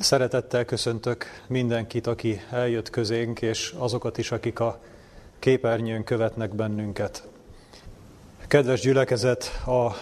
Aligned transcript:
Szeretettel 0.00 0.64
köszöntök 0.64 1.24
mindenkit, 1.46 2.06
aki 2.06 2.40
eljött 2.50 2.90
közénk, 2.90 3.42
és 3.42 3.74
azokat 3.78 4.18
is, 4.18 4.32
akik 4.32 4.60
a 4.60 4.80
képernyőn 5.38 6.04
követnek 6.04 6.54
bennünket. 6.54 7.28
Kedves 8.46 8.80
gyülekezet, 8.80 9.62
a 9.66 9.92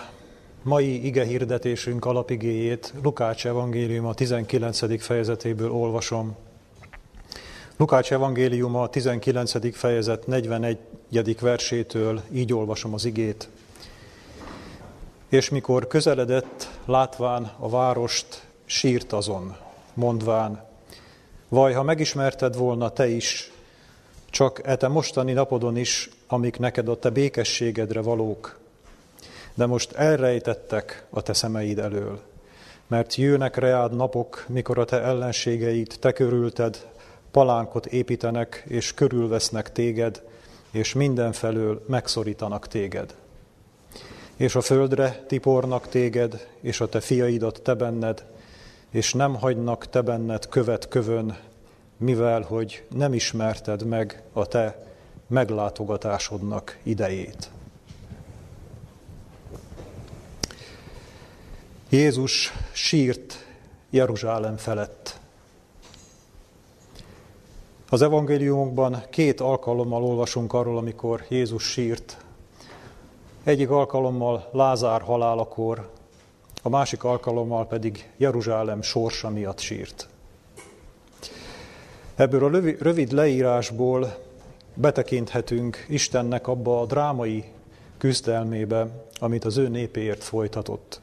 mai 0.63 1.07
ige 1.07 1.25
hirdetésünk 1.25 2.05
alapigéjét 2.05 2.95
Lukács 3.03 3.47
evangélium 3.47 4.07
a 4.07 4.15
19. 4.15 5.03
fejezetéből 5.03 5.71
olvasom. 5.71 6.37
Lukács 7.77 8.13
evangélium 8.13 8.75
a 8.75 8.89
19. 8.89 9.77
fejezet 9.77 10.27
41. 10.27 10.79
versétől 11.41 12.21
így 12.33 12.53
olvasom 12.53 12.95
az 12.95 13.05
igét. 13.05 13.49
És 15.29 15.49
mikor 15.49 15.87
közeledett, 15.87 16.71
látván 16.85 17.53
a 17.59 17.69
várost, 17.69 18.47
sírt 18.65 19.13
azon, 19.13 19.65
mondván, 19.97 20.65
vaj, 21.49 21.73
ha 21.73 21.83
megismerted 21.83 22.57
volna 22.57 22.89
te 22.89 23.09
is, 23.09 23.53
csak 24.31 24.61
e 24.65 24.77
te 24.77 24.89
mostani 24.89 25.33
napodon 25.33 25.77
is, 25.77 26.11
amik 26.27 26.59
neked 26.59 26.89
a 26.89 27.11
békességedre 27.11 28.01
valók, 28.01 28.59
de 29.55 29.67
most 29.67 29.93
elrejtettek 29.93 31.07
a 31.11 31.23
te 31.23 31.33
szemeid 31.33 31.79
elől, 31.79 32.21
mert 32.87 33.15
jönnek 33.15 33.57
reád 33.57 33.97
napok, 33.97 34.45
mikor 34.49 34.79
a 34.79 34.85
te 34.85 35.03
ellenségeid 35.03 35.97
te 36.01 36.13
körülted, 36.13 36.87
palánkot 37.31 37.87
építenek 37.87 38.65
és 38.69 38.95
körülvesznek 38.95 39.73
téged, 39.73 40.23
és 40.71 40.93
mindenfelől 40.93 41.85
megszorítanak 41.89 42.69
téged. 42.69 43.15
És 44.37 44.55
a 44.55 44.61
földre 44.61 45.25
tipornak 45.27 45.89
téged, 45.89 46.47
és 46.61 46.81
a 46.81 46.89
te 46.89 47.01
fiaidat 47.01 47.61
te 47.63 47.75
benned, 47.75 48.25
és 48.91 49.13
nem 49.13 49.35
hagynak 49.35 49.89
te 49.89 50.01
benned 50.01 50.49
követ 50.49 50.89
kövön, 50.89 51.39
mivel 51.97 52.43
hogy 52.43 52.87
nem 52.91 53.15
ismerted 53.15 53.87
meg 53.87 54.23
a 54.33 54.47
te 54.47 54.87
meglátogatásodnak 55.27 56.79
idejét. 56.83 57.51
Jézus 61.89 62.53
sírt 62.73 63.47
Jeruzsálem 63.91 64.57
felett. 64.57 65.21
Az 67.89 68.03
evangéliumokban 68.03 69.03
két 69.11 69.41
alkalommal 69.41 70.05
olvasunk 70.05 70.53
arról, 70.53 70.79
amikor 70.79 71.25
Jézus 71.29 71.71
sírt. 71.71 72.17
Egyik 73.45 73.71
alkalommal 73.71 74.49
Lázár 74.53 75.03
halálakor, 75.03 75.91
a 76.63 76.69
másik 76.69 77.05
alkalommal 77.05 77.67
pedig 77.67 78.11
Jeruzsálem 78.17 78.83
sorsa 78.83 79.31
miatt 79.31 79.59
sírt. 79.59 80.09
Ebből 82.15 82.45
a 82.45 82.61
rövid 82.79 83.13
leírásból 83.13 84.17
betekinthetünk 84.75 85.87
Istennek 85.89 86.47
abba 86.49 86.81
a 86.81 86.87
drámai 86.87 87.45
küzdelmébe, 87.99 89.07
amit 89.19 89.45
az 89.45 89.57
ő 89.57 89.69
népéért 89.69 90.25
folytatott. 90.25 91.01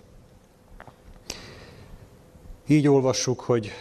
Így 2.67 2.87
olvassuk, 2.87 3.39
hogy 3.39 3.71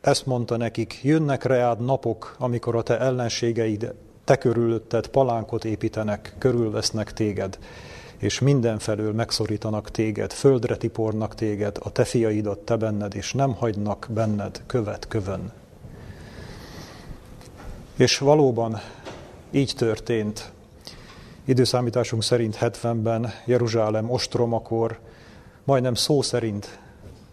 ezt 0.00 0.26
mondta 0.26 0.56
nekik, 0.56 1.00
jönnek 1.02 1.44
reád 1.44 1.84
napok, 1.84 2.36
amikor 2.38 2.76
a 2.76 2.82
te 2.82 2.98
ellenségeid 2.98 3.94
te 4.24 4.36
körülötted 4.36 5.06
palánkot 5.06 5.64
építenek, 5.64 6.34
körülvesznek 6.38 7.12
téged, 7.12 7.58
és 8.20 8.38
mindenfelől 8.38 9.12
megszorítanak 9.12 9.90
téged, 9.90 10.32
földre 10.32 10.76
tipornak 10.76 11.34
téged, 11.34 11.76
a 11.80 11.92
te 11.92 12.04
fiaidat 12.04 12.58
te 12.58 12.76
benned, 12.76 13.14
és 13.14 13.32
nem 13.32 13.54
hagynak 13.54 14.06
benned 14.10 14.62
követ 14.66 15.08
kövön. 15.08 15.52
És 17.96 18.18
valóban 18.18 18.80
így 19.50 19.72
történt. 19.76 20.52
Időszámításunk 21.44 22.22
szerint 22.22 22.58
70-ben 22.60 23.32
Jeruzsálem 23.44 24.10
ostromakor, 24.10 24.98
majdnem 25.64 25.94
szó 25.94 26.22
szerint 26.22 26.78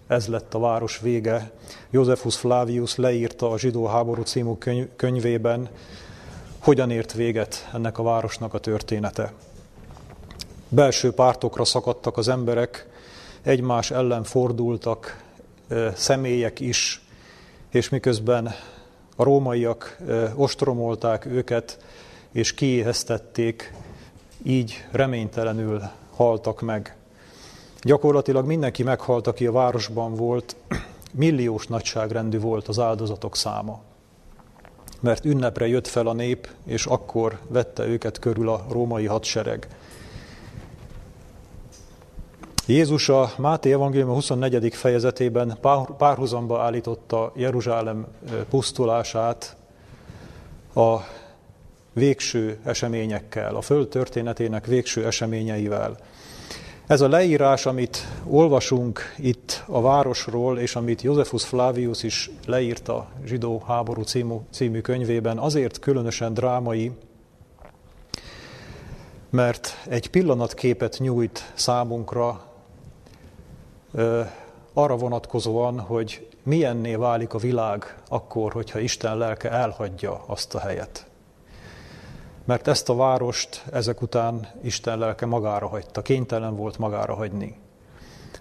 ez 0.07 0.27
lett 0.27 0.53
a 0.53 0.59
város 0.59 0.99
vége. 0.99 1.51
Josephus 1.89 2.37
Flavius 2.37 2.95
leírta 2.95 3.49
a 3.51 3.57
zsidó 3.57 3.85
háború 3.85 4.21
című 4.21 4.51
könyvében, 4.95 5.69
hogyan 6.59 6.91
ért 6.91 7.13
véget 7.13 7.69
ennek 7.73 7.97
a 7.97 8.03
városnak 8.03 8.53
a 8.53 8.59
története. 8.59 9.33
Belső 10.69 11.11
pártokra 11.11 11.66
szakadtak 11.66 12.17
az 12.17 12.28
emberek, 12.28 12.88
egymás 13.41 13.91
ellen 13.91 14.23
fordultak, 14.23 15.23
személyek 15.95 16.59
is, 16.59 17.01
és 17.69 17.89
miközben 17.89 18.53
a 19.16 19.23
rómaiak 19.23 19.97
ostromolták 20.35 21.25
őket, 21.25 21.79
és 22.31 22.53
kiéheztették, 22.53 23.73
így 24.44 24.85
reménytelenül 24.91 25.81
haltak 26.16 26.61
meg. 26.61 26.95
Gyakorlatilag 27.81 28.45
mindenki 28.45 28.83
meghalt, 28.83 29.27
aki 29.27 29.45
a 29.45 29.51
városban 29.51 30.16
volt, 30.16 30.56
milliós 31.11 31.67
nagyságrendű 31.67 32.39
volt 32.39 32.67
az 32.67 32.79
áldozatok 32.79 33.35
száma. 33.35 33.81
Mert 35.00 35.25
ünnepre 35.25 35.67
jött 35.67 35.88
fel 35.88 36.07
a 36.07 36.13
nép, 36.13 36.50
és 36.66 36.85
akkor 36.85 37.39
vette 37.47 37.85
őket 37.85 38.19
körül 38.19 38.50
a 38.50 38.66
római 38.69 39.06
hadsereg. 39.06 39.67
Jézus 42.67 43.09
a 43.09 43.31
Máté 43.38 43.72
Evangélium 43.72 44.13
24. 44.13 44.73
fejezetében 44.73 45.57
párhuzamba 45.97 46.61
állította 46.61 47.31
Jeruzsálem 47.35 48.07
pusztulását 48.50 49.55
a 50.75 50.97
végső 51.94 52.59
eseményekkel, 52.63 53.56
a 53.56 53.61
föld 53.61 53.88
történetének 53.88 54.66
végső 54.66 55.06
eseményeivel. 55.06 55.97
Ez 56.88 57.01
a 57.01 57.07
leírás, 57.07 57.66
amit 57.66 58.07
olvasunk 58.25 59.00
itt 59.17 59.63
a 59.67 59.81
városról, 59.81 60.59
és 60.59 60.75
amit 60.75 61.01
Josephus 61.01 61.45
Flavius 61.45 62.03
is 62.03 62.31
leírt 62.45 62.88
a 62.88 63.07
Zsidó 63.25 63.63
háború 63.67 64.01
című, 64.01 64.35
című 64.51 64.81
könyvében, 64.81 65.38
azért 65.38 65.79
különösen 65.79 66.33
drámai, 66.33 66.91
mert 69.29 69.77
egy 69.89 70.09
pillanatképet 70.09 70.97
nyújt 71.00 71.51
számunkra 71.56 72.46
arra 74.73 74.95
vonatkozóan, 74.95 75.79
hogy 75.79 76.27
milyenné 76.43 76.95
válik 76.95 77.33
a 77.33 77.37
világ 77.37 77.97
akkor, 78.07 78.51
hogyha 78.51 78.79
Isten 78.79 79.17
lelke 79.17 79.51
elhagyja 79.51 80.23
azt 80.25 80.55
a 80.55 80.59
helyet. 80.59 81.05
Mert 82.45 82.67
ezt 82.67 82.89
a 82.89 82.95
várost 82.95 83.63
ezek 83.71 84.01
után 84.01 84.47
Isten 84.61 84.97
lelke 84.97 85.25
magára 85.25 85.67
hagyta, 85.67 86.01
kénytelen 86.01 86.55
volt 86.55 86.77
magára 86.77 87.13
hagyni. 87.13 87.55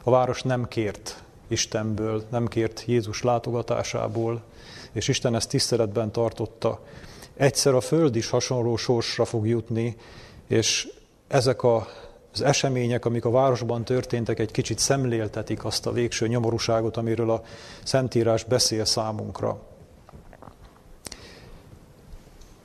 A 0.02 0.10
város 0.10 0.42
nem 0.42 0.68
kért 0.68 1.22
Istenből, 1.48 2.24
nem 2.30 2.46
kért 2.46 2.84
Jézus 2.86 3.22
látogatásából, 3.22 4.42
és 4.92 5.08
Isten 5.08 5.34
ezt 5.34 5.48
tiszteletben 5.48 6.12
tartotta. 6.12 6.80
Egyszer 7.36 7.74
a 7.74 7.80
föld 7.80 8.16
is 8.16 8.30
hasonló 8.30 8.76
sorsra 8.76 9.24
fog 9.24 9.46
jutni, 9.46 9.96
és 10.46 10.88
ezek 11.28 11.62
a 11.62 11.86
az 12.36 12.42
események, 12.42 13.04
amik 13.04 13.24
a 13.24 13.30
városban 13.30 13.84
történtek, 13.84 14.38
egy 14.38 14.50
kicsit 14.50 14.78
szemléltetik 14.78 15.64
azt 15.64 15.86
a 15.86 15.92
végső 15.92 16.26
nyomorúságot, 16.26 16.96
amiről 16.96 17.30
a 17.30 17.42
Szentírás 17.82 18.44
beszél 18.44 18.84
számunkra. 18.84 19.58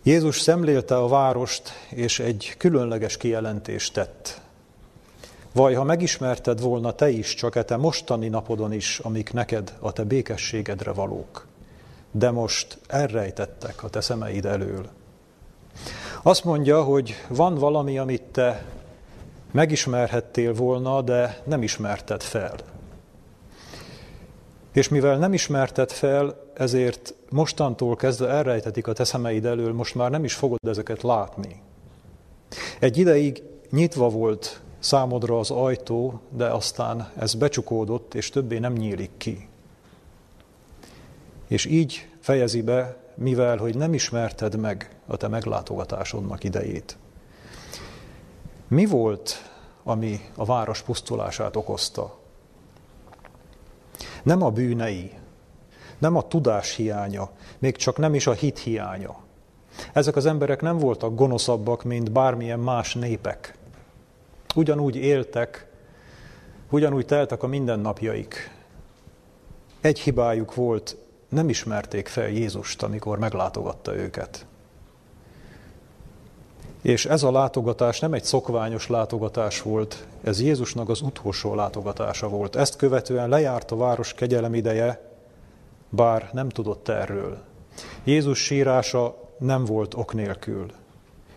Jézus 0.04 0.40
szemlélte 0.40 0.98
a 0.98 1.08
várost, 1.08 1.72
és 1.90 2.20
egy 2.20 2.54
különleges 2.58 3.18
kijelentést 3.18 3.94
tett. 3.94 4.42
Vaj, 5.54 5.74
ha 5.74 5.84
megismerted 5.84 6.62
volna 6.62 6.92
te 6.92 7.10
is, 7.10 7.34
csak 7.34 7.56
e 7.56 7.64
te 7.64 7.78
mostani 7.78 8.28
napodon 8.28 8.74
is, 8.74 9.00
amik 9.00 9.34
neked 9.34 9.74
a 9.80 9.92
te 9.92 10.04
békességedre 10.04 10.92
valók, 10.92 11.46
de 12.12 12.32
most 12.32 12.78
elrejtettek 12.88 13.84
a 13.84 13.90
te 13.90 14.02
szemeid 14.02 14.46
elől. 14.46 14.90
Azt 16.22 16.44
mondja, 16.44 16.84
hogy 16.84 17.16
van 17.28 17.56
valami, 17.56 17.98
amit 17.98 18.22
te 18.22 18.66
megismerhettél 19.52 20.54
volna, 20.54 21.02
de 21.02 21.42
nem 21.44 21.64
ismerted 21.64 22.22
fel. 22.22 22.56
És 24.74 24.90
mivel 24.90 25.18
nem 25.18 25.34
ismerted 25.34 25.92
fel, 25.92 26.36
ezért 26.54 27.14
mostantól 27.30 27.96
kezdve 27.96 28.28
elrejtetik 28.28 28.88
a 28.88 28.94
te 28.94 29.04
szemeid 29.04 29.46
elől, 29.46 29.74
most 29.74 29.96
már 29.96 30.12
nem 30.12 30.24
is 30.24 30.34
fogod 30.34 30.68
ezeket 30.68 31.02
látni. 31.02 31.62
Egy 32.80 32.98
ideig 32.98 33.44
nyitva 33.70 34.10
volt 34.10 34.62
számodra 34.80 35.40
az 35.40 35.52
ajtó, 35.52 36.22
de 36.30 36.46
aztán 36.46 37.12
ez 37.18 37.34
becsukódott, 37.34 38.14
és 38.14 38.30
többé 38.30 38.58
nem 38.58 38.74
nyílik 38.74 39.12
ki. 39.18 39.48
És 41.48 41.66
így 41.66 42.08
fejezi 42.20 42.62
be, 42.62 42.98
mivel 43.16 43.58
hogy 43.58 43.76
nem 43.76 43.94
ismerted 43.94 44.60
meg 44.60 44.96
a 45.08 45.18
te 45.18 45.28
meglátogatásodnak 45.28 46.44
idejét. 46.44 46.98
Mi 48.72 48.86
volt, 48.86 49.52
ami 49.84 50.20
a 50.36 50.46
város 50.46 50.82
pusztulását 50.82 51.56
okozta? 51.56 52.18
Nem 54.24 54.42
a 54.42 54.50
bűnei, 54.50 55.12
nem 55.98 56.16
a 56.16 56.28
tudás 56.28 56.76
hiánya, 56.76 57.30
még 57.60 57.76
csak 57.76 57.98
nem 57.98 58.14
is 58.14 58.28
a 58.28 58.32
hit 58.32 58.60
hiánya. 58.60 59.16
Ezek 59.94 60.16
az 60.16 60.26
emberek 60.26 60.62
nem 60.62 60.78
voltak 60.78 61.16
gonoszabbak, 61.16 61.84
mint 61.84 62.12
bármilyen 62.12 62.60
más 62.60 62.96
népek. 62.96 63.58
Ugyanúgy 64.56 64.96
éltek, 64.96 65.68
ugyanúgy 66.70 67.06
teltek 67.06 67.44
a 67.44 67.48
mindennapjaik. 67.48 68.52
Egy 69.82 70.00
hibájuk 70.00 70.56
volt, 70.56 70.98
nem 71.30 71.50
ismerték 71.50 72.08
fel 72.08 72.30
Jézust, 72.30 72.84
amikor 72.84 73.20
meglátogatta 73.20 73.96
őket. 73.96 74.46
És 76.82 77.06
ez 77.06 77.24
a 77.24 77.32
látogatás 77.32 78.00
nem 78.00 78.14
egy 78.14 78.24
szokványos 78.24 78.88
látogatás 78.88 79.62
volt, 79.62 80.06
ez 80.24 80.42
Jézusnak 80.42 80.90
az 80.90 81.02
utolsó 81.02 81.56
látogatása 81.56 82.30
volt. 82.30 82.56
Ezt 82.56 82.76
követően 82.76 83.30
lejárt 83.30 83.72
a 83.72 83.76
város 83.76 84.14
kegyelem 84.14 84.54
ideje, 84.54 85.10
bár 85.90 86.30
nem 86.34 86.50
tudott 86.50 86.88
erről. 86.88 87.38
Jézus 88.04 88.44
sírása 88.44 89.16
nem 89.38 89.66
volt 89.66 89.94
ok 89.94 90.14
nélkül. 90.14 90.72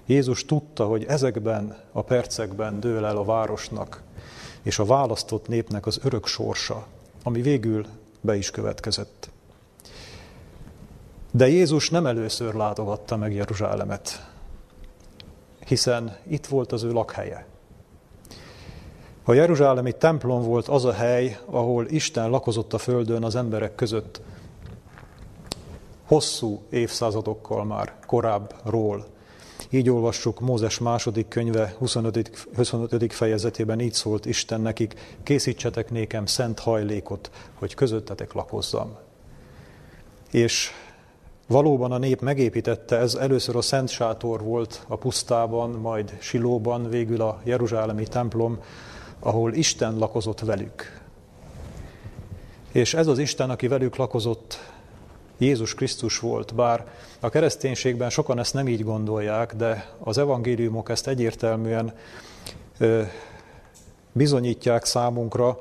Jézus 0.06 0.44
tudta, 0.44 0.86
hogy 0.86 1.04
ezekben 1.04 1.76
a 1.92 2.02
percekben 2.02 2.80
dől 2.80 3.04
el 3.04 3.16
a 3.16 3.24
városnak 3.24 4.02
és 4.62 4.78
a 4.78 4.84
választott 4.84 5.48
népnek 5.48 5.86
az 5.86 6.00
örök 6.02 6.26
sorsa, 6.26 6.86
ami 7.22 7.42
végül 7.42 7.86
be 8.20 8.36
is 8.36 8.50
következett. 8.50 9.30
De 11.30 11.48
Jézus 11.48 11.90
nem 11.90 12.06
először 12.06 12.54
látogatta 12.54 13.16
meg 13.16 13.34
Jeruzsálemet, 13.34 14.32
hiszen 15.66 16.16
itt 16.28 16.46
volt 16.46 16.72
az 16.72 16.82
ő 16.82 16.92
lakhelye. 16.92 17.46
A 19.24 19.32
Jeruzsálemi 19.32 19.92
templom 19.92 20.42
volt 20.42 20.68
az 20.68 20.84
a 20.84 20.92
hely, 20.92 21.38
ahol 21.44 21.86
Isten 21.86 22.30
lakozott 22.30 22.72
a 22.72 22.78
földön 22.78 23.24
az 23.24 23.36
emberek 23.36 23.74
között 23.74 24.20
hosszú 26.06 26.62
évszázadokkal 26.70 27.64
már 27.64 27.94
korábbról. 28.06 29.06
Így 29.70 29.90
olvassuk 29.90 30.40
Mózes 30.40 30.78
második 30.78 31.28
könyve 31.28 31.74
25. 31.78 32.48
25. 32.54 33.12
fejezetében 33.12 33.80
így 33.80 33.92
szólt 33.92 34.26
Isten 34.26 34.60
nekik, 34.60 35.16
készítsetek 35.22 35.90
nékem 35.90 36.26
szent 36.26 36.58
hajlékot, 36.58 37.30
hogy 37.54 37.74
közöttetek 37.74 38.32
lakozzam. 38.32 38.96
És 40.30 40.70
valóban 41.46 41.92
a 41.92 41.98
nép 41.98 42.20
megépítette, 42.20 42.96
ez 42.96 43.14
először 43.14 43.56
a 43.56 43.60
Szent 43.60 43.88
Sátor 43.88 44.42
volt 44.42 44.84
a 44.88 44.96
pusztában, 44.96 45.70
majd 45.70 46.16
Silóban, 46.20 46.88
végül 46.88 47.20
a 47.20 47.40
Jeruzsálemi 47.44 48.06
templom, 48.06 48.58
ahol 49.18 49.52
Isten 49.52 49.98
lakozott 49.98 50.40
velük. 50.40 51.00
És 52.72 52.94
ez 52.94 53.06
az 53.06 53.18
Isten, 53.18 53.50
aki 53.50 53.68
velük 53.68 53.96
lakozott, 53.96 54.72
Jézus 55.38 55.74
Krisztus 55.74 56.18
volt, 56.18 56.54
bár 56.54 56.86
a 57.20 57.28
kereszténységben 57.28 58.10
sokan 58.10 58.38
ezt 58.38 58.54
nem 58.54 58.68
így 58.68 58.84
gondolják, 58.84 59.54
de 59.54 59.90
az 59.98 60.18
evangéliumok 60.18 60.88
ezt 60.88 61.06
egyértelműen 61.06 61.92
bizonyítják 64.12 64.84
számunkra. 64.84 65.58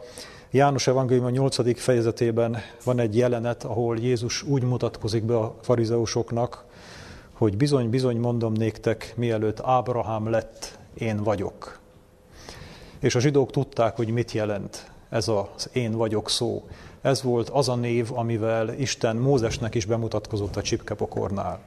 János 0.55 0.87
evangélium 0.87 1.25
a 1.25 1.29
8. 1.29 1.79
fejezetében 1.79 2.57
van 2.83 2.99
egy 2.99 3.17
jelenet, 3.17 3.63
ahol 3.63 3.97
Jézus 3.97 4.43
úgy 4.43 4.63
mutatkozik 4.63 5.23
be 5.23 5.37
a 5.37 5.55
farizeusoknak, 5.61 6.65
hogy 7.33 7.57
bizony, 7.57 7.89
bizony 7.89 8.17
mondom 8.17 8.53
néktek, 8.53 9.13
mielőtt 9.15 9.59
Ábrahám 9.59 10.29
lett, 10.29 10.79
én 10.93 11.23
vagyok. 11.23 11.79
És 12.99 13.15
a 13.15 13.19
zsidók 13.19 13.51
tudták, 13.51 13.95
hogy 13.95 14.07
mit 14.07 14.31
jelent 14.31 14.91
ez 15.09 15.27
az 15.27 15.69
én 15.71 15.91
vagyok 15.91 16.29
szó. 16.29 16.67
Ez 17.01 17.21
volt 17.21 17.49
az 17.49 17.69
a 17.69 17.75
név, 17.75 18.09
amivel 18.11 18.73
Isten 18.73 19.15
Mózesnek 19.15 19.75
is 19.75 19.85
bemutatkozott 19.85 20.55
a 20.55 20.61
csipkepokornál. 20.61 21.59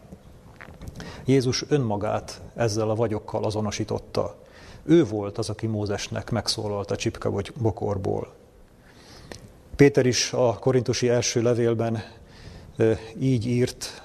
Jézus 1.25 1.65
önmagát 1.69 2.41
ezzel 2.55 2.91
a 2.91 2.95
vagyokkal 2.95 3.45
azonosította. 3.45 4.37
Ő 4.83 5.05
volt 5.05 5.39
az, 5.39 5.49
aki 5.49 5.67
Mózesnek 5.67 6.31
megszólalt 6.31 6.91
a 6.91 6.97
csipkebokorból. 6.97 8.45
Péter 9.77 10.07
is 10.07 10.33
a 10.33 10.59
korintusi 10.61 11.09
első 11.09 11.43
levélben 11.43 12.03
így 13.19 13.47
írt, 13.47 14.03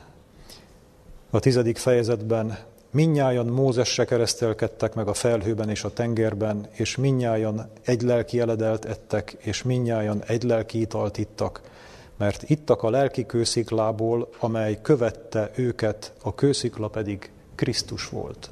a 1.30 1.40
tizedik 1.40 1.78
fejezetben, 1.78 2.58
Minnyájan 2.94 3.46
Mózesre 3.46 4.06
keresztelkedtek 4.06 4.94
meg 4.94 5.08
a 5.08 5.14
felhőben 5.14 5.70
és 5.70 5.84
a 5.84 5.94
tengerben, 5.94 6.68
és 6.72 6.96
minnyájan 6.96 7.70
egy 7.86 8.02
lelki 8.02 8.40
eledelt 8.40 8.86
ettek, 8.86 9.36
és 9.40 9.64
minnyájan 9.64 10.24
egy 10.24 10.44
lelki 10.44 10.80
italt 10.80 11.18
ittak, 11.18 11.62
mert 12.18 12.50
ittak 12.50 12.84
a 12.84 12.90
lelki 12.90 13.26
kősziklából, 13.26 14.30
amely 14.40 14.80
követte 14.82 15.52
őket, 15.56 16.14
a 16.22 16.36
kőszikla 16.36 16.88
pedig 16.88 17.32
Krisztus 17.56 18.10
volt. 18.10 18.50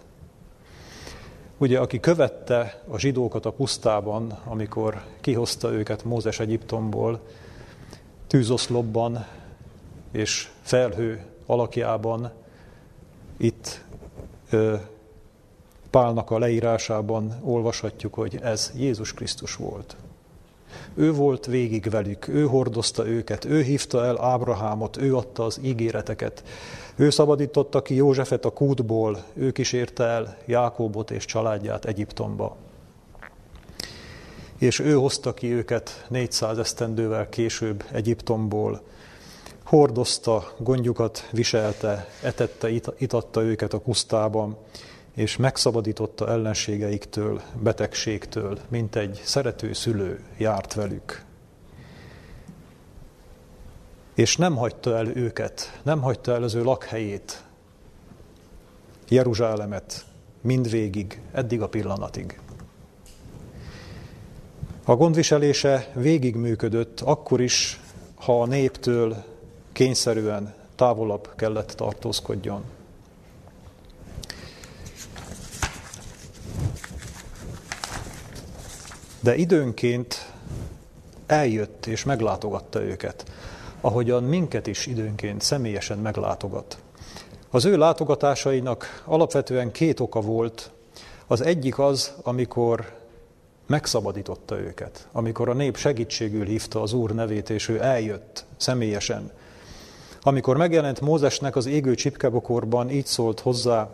Ugye, 1.61 1.79
aki 1.79 1.99
követte 1.99 2.81
a 2.87 2.97
zsidókat 2.97 3.45
a 3.45 3.51
pusztában, 3.51 4.31
amikor 4.45 5.03
kihozta 5.21 5.71
őket 5.71 6.03
Mózes 6.03 6.39
Egyiptomból, 6.39 7.19
tűzoszlopban 8.27 9.25
és 10.11 10.49
felhő 10.61 11.25
alakjában, 11.45 12.31
itt 13.37 13.83
Pálnak 15.89 16.31
a 16.31 16.39
leírásában 16.39 17.39
olvashatjuk, 17.41 18.13
hogy 18.13 18.39
ez 18.41 18.71
Jézus 18.75 19.13
Krisztus 19.13 19.55
volt. 19.55 19.95
Ő 20.93 21.13
volt 21.13 21.45
végig 21.45 21.89
velük, 21.89 22.27
ő 22.27 22.45
hordozta 22.45 23.07
őket, 23.07 23.45
ő 23.45 23.61
hívta 23.61 24.05
el 24.05 24.21
Ábrahámot, 24.21 24.97
ő 24.97 25.15
adta 25.15 25.43
az 25.43 25.59
ígéreteket, 25.63 26.43
ő 26.95 27.09
szabadította 27.09 27.81
ki 27.81 27.95
Józsefet 27.95 28.45
a 28.45 28.49
kútból, 28.49 29.23
ő 29.33 29.51
kísérte 29.51 30.03
el 30.03 30.37
Jákóbot 30.45 31.11
és 31.11 31.25
családját 31.25 31.85
Egyiptomba. 31.85 32.55
És 34.57 34.79
ő 34.79 34.93
hozta 34.93 35.33
ki 35.33 35.53
őket 35.53 36.05
400 36.09 36.57
esztendővel 36.57 37.29
később 37.29 37.83
Egyiptomból, 37.91 38.81
hordozta, 39.63 40.51
gondjukat 40.57 41.27
viselte, 41.31 42.09
etette, 42.23 42.69
itatta 42.97 43.41
őket 43.41 43.73
a 43.73 43.79
pusztában, 43.79 44.57
és 45.15 45.37
megszabadította 45.37 46.29
ellenségeiktől, 46.29 47.41
betegségtől, 47.61 48.59
mint 48.67 48.95
egy 48.95 49.21
szerető 49.23 49.73
szülő 49.73 50.23
járt 50.37 50.73
velük. 50.73 51.23
És 54.13 54.37
nem 54.37 54.55
hagyta 54.55 54.97
el 54.97 55.07
őket, 55.07 55.79
nem 55.83 56.01
hagyta 56.01 56.33
el 56.33 56.43
az 56.43 56.53
ő 56.53 56.63
lakhelyét, 56.63 57.43
Jeruzsálemet, 59.09 60.05
mindvégig, 60.41 61.21
eddig 61.31 61.61
a 61.61 61.69
pillanatig. 61.69 62.39
A 64.85 64.95
gondviselése 64.95 65.91
végig 65.93 66.35
működött, 66.35 66.99
akkor 66.99 67.41
is, 67.41 67.79
ha 68.15 68.41
a 68.41 68.45
néptől 68.45 69.23
kényszerűen 69.71 70.53
távolabb 70.75 71.29
kellett 71.35 71.71
tartózkodjon. 71.71 72.63
De 79.29 79.35
időnként 79.35 80.31
eljött 81.25 81.85
és 81.85 82.03
meglátogatta 82.03 82.81
őket, 82.81 83.25
ahogyan 83.81 84.23
minket 84.23 84.67
is 84.67 84.85
időnként 84.85 85.41
személyesen 85.41 85.97
meglátogat. 85.97 86.77
Az 87.49 87.65
ő 87.65 87.77
látogatásainak 87.77 89.03
alapvetően 89.05 89.71
két 89.71 89.99
oka 89.99 90.21
volt. 90.21 90.71
Az 91.27 91.41
egyik 91.41 91.79
az, 91.79 92.13
amikor 92.23 92.93
megszabadította 93.65 94.59
őket, 94.59 95.07
amikor 95.11 95.49
a 95.49 95.53
nép 95.53 95.77
segítségül 95.77 96.45
hívta 96.45 96.81
az 96.81 96.93
Úr 96.93 97.11
nevét, 97.11 97.49
és 97.49 97.69
ő 97.69 97.81
eljött 97.81 98.45
személyesen, 98.57 99.31
amikor 100.21 100.57
megjelent 100.57 101.01
Mózesnek 101.01 101.55
az 101.55 101.65
égő 101.65 101.95
csipkebokorban, 101.95 102.89
így 102.89 103.05
szólt 103.05 103.39
hozzá, 103.39 103.89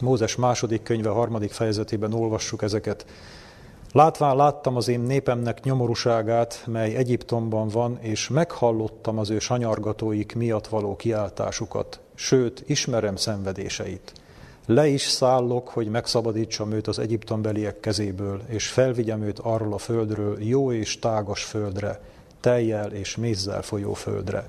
Mózes 0.00 0.36
második 0.36 0.82
könyve 0.82 1.08
harmadik 1.08 1.52
fejezetében 1.52 2.12
olvassuk 2.12 2.62
ezeket. 2.62 3.06
Látván 3.92 4.36
láttam 4.36 4.76
az 4.76 4.88
én 4.88 5.00
népemnek 5.00 5.62
nyomorúságát, 5.62 6.62
mely 6.66 6.94
Egyiptomban 6.94 7.68
van, 7.68 7.98
és 8.00 8.28
meghallottam 8.28 9.18
az 9.18 9.30
ő 9.30 9.38
sanyargatóik 9.38 10.34
miatt 10.34 10.66
való 10.66 10.96
kiáltásukat, 10.96 12.00
sőt, 12.14 12.64
ismerem 12.66 13.16
szenvedéseit. 13.16 14.12
Le 14.66 14.86
is 14.86 15.02
szállok, 15.02 15.68
hogy 15.68 15.88
megszabadítsam 15.88 16.72
őt 16.72 16.86
az 16.86 16.98
egyiptombeliek 16.98 17.80
kezéből, 17.80 18.40
és 18.46 18.68
felvigyem 18.68 19.22
őt 19.22 19.38
arról 19.38 19.72
a 19.72 19.78
földről, 19.78 20.42
jó 20.42 20.72
és 20.72 20.98
tágas 20.98 21.44
földre, 21.44 22.00
tejjel 22.40 22.92
és 22.92 23.16
mézzel 23.16 23.62
folyó 23.62 23.92
földre. 23.94 24.48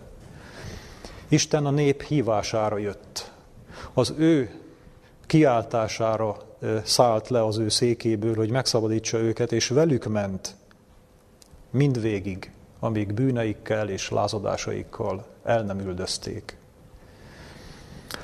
Isten 1.28 1.66
a 1.66 1.72
nép 1.72 2.02
hívására 2.02 2.78
jött. 2.78 3.32
Az 3.94 4.14
ő 4.18 4.60
kiáltására 5.26 6.38
szállt 6.84 7.30
le 7.30 7.46
az 7.46 7.58
ő 7.58 7.70
székéből, 7.70 8.36
hogy 8.36 8.50
megszabadítsa 8.50 9.18
őket, 9.18 9.52
és 9.52 9.68
velük 9.68 10.06
ment 10.06 10.56
mindvégig 11.72 12.52
amíg 12.84 13.14
bűneikkel 13.14 13.90
és 13.90 14.10
lázadásaikkal 14.10 15.26
el 15.44 15.64
nem 15.64 15.80
üldözték. 15.80 16.58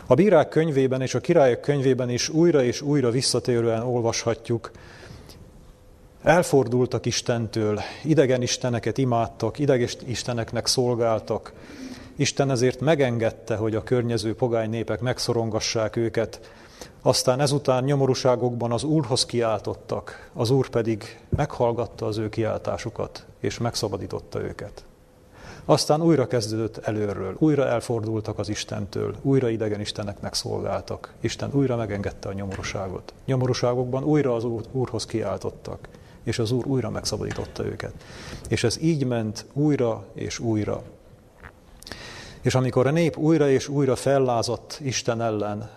A 0.06 0.14
bírák 0.14 0.50
könyvében 0.50 1.02
és 1.02 1.14
a 1.14 1.20
királyok 1.20 1.62
könyvében 1.62 2.10
is 2.10 2.30
újra 2.30 2.64
és 2.64 2.82
újra 2.82 3.10
visszatérően 3.12 3.82
olvashatjuk, 3.82 4.72
elfordultak 6.24 7.06
Istentől, 7.06 7.80
idegen 8.04 8.42
isteneket 8.42 8.98
imádtak, 8.98 9.60
idegen 9.60 9.90
isteneknek 10.06 10.68
szolgáltak. 10.68 11.54
Isten 12.16 12.52
ezért 12.52 12.80
megengedte, 12.80 13.56
hogy 13.56 13.76
a 13.76 13.84
környező 13.84 14.36
pogány 14.36 14.70
népek 14.70 15.00
megszorongassák 15.00 15.96
őket, 15.96 16.52
aztán 17.02 17.40
ezután 17.40 17.84
nyomorúságokban 17.84 18.72
az 18.72 18.84
Úrhoz 18.84 19.26
kiáltottak, 19.26 20.30
az 20.34 20.50
Úr 20.50 20.70
pedig 20.70 21.20
meghallgatta 21.30 22.06
az 22.06 22.18
ő 22.18 22.30
kiáltásukat, 22.30 23.26
és 23.40 23.58
megszabadította 23.58 24.42
őket. 24.42 24.84
Aztán 25.66 26.02
újra 26.02 26.28
kezdődött 26.28 26.78
előről, 26.78 27.36
újra 27.38 27.68
elfordultak 27.68 28.40
az 28.40 28.50
Istentől, 28.50 29.16
újra 29.22 29.50
idegen 29.50 29.80
Isteneknek 29.80 30.34
szolgáltak. 30.34 31.14
Isten 31.20 31.50
újra 31.54 31.76
megengedte 31.76 32.30
a 32.30 32.34
nyomorúságot. 32.34 33.14
Nyomorúságokban 33.26 34.04
újra 34.04 34.36
az 34.36 34.44
úr, 34.44 34.62
Úrhoz 34.72 35.06
kiáltottak, 35.06 35.88
és 36.24 36.40
az 36.40 36.52
Úr 36.52 36.66
újra 36.68 36.90
megszabadította 36.90 37.66
őket. 37.66 37.94
És 38.48 38.64
ez 38.64 38.82
így 38.82 39.06
ment 39.06 39.46
újra 39.54 40.06
és 40.14 40.40
újra. 40.40 40.84
És 42.42 42.56
amikor 42.56 42.88
a 42.88 42.92
nép 42.92 43.18
újra 43.18 43.50
és 43.50 43.68
újra 43.68 43.96
fellázadt 43.96 44.80
Isten 44.84 45.22
ellen, 45.22 45.70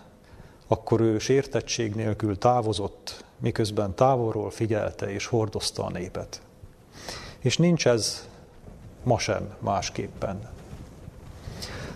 akkor 0.73 1.01
ő 1.01 1.19
sértettség 1.19 1.95
nélkül 1.95 2.37
távozott, 2.37 3.25
miközben 3.39 3.95
távolról 3.95 4.49
figyelte 4.49 5.11
és 5.11 5.25
hordozta 5.25 5.83
a 5.83 5.89
népet. 5.89 6.41
És 7.39 7.57
nincs 7.57 7.87
ez 7.87 8.27
ma 9.03 9.19
sem 9.19 9.55
másképpen. 9.59 10.49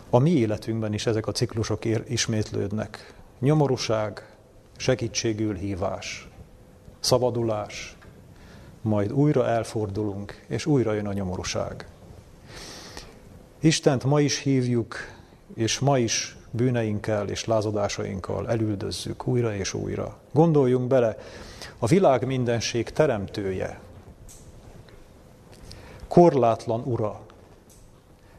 A 0.09 0.17
mi 0.17 0.29
életünkben 0.29 0.93
is 0.93 1.05
ezek 1.05 1.27
a 1.27 1.31
ciklusok 1.31 1.85
ismétlődnek. 2.07 3.13
Nyomorúság, 3.39 4.35
segítségül 4.75 5.55
hívás, 5.55 6.27
szabadulás, 6.99 7.95
majd 8.81 9.11
újra 9.11 9.47
elfordulunk, 9.47 10.45
és 10.47 10.65
újra 10.65 10.93
jön 10.93 11.07
a 11.07 11.13
nyomorúság. 11.13 11.87
Istent 13.59 14.03
ma 14.03 14.21
is 14.21 14.39
hívjuk, 14.39 14.95
és 15.53 15.79
ma 15.79 15.97
is 15.97 16.36
bűneinkkel 16.57 17.27
és 17.27 17.45
lázadásainkkal 17.45 18.49
elüldözzük 18.49 19.27
újra 19.27 19.55
és 19.55 19.73
újra. 19.73 20.17
Gondoljunk 20.31 20.87
bele, 20.87 21.17
a 21.79 21.87
világ 21.87 22.25
mindenség 22.25 22.89
teremtője, 22.89 23.79
korlátlan 26.07 26.81
ura, 26.85 27.19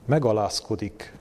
megalázkodik, 0.05 1.17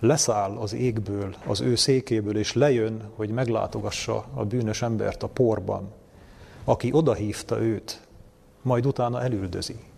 leszáll 0.00 0.56
az 0.56 0.72
égből, 0.72 1.34
az 1.46 1.60
ő 1.60 1.74
székéből, 1.74 2.36
és 2.36 2.52
lejön, 2.52 3.10
hogy 3.16 3.30
meglátogassa 3.30 4.24
a 4.34 4.44
bűnös 4.44 4.82
embert 4.82 5.22
a 5.22 5.28
porban, 5.28 5.92
aki 6.64 6.92
odahívta 6.92 7.60
őt, 7.60 8.00
majd 8.62 8.86
utána 8.86 9.22
elüldözi 9.22 9.91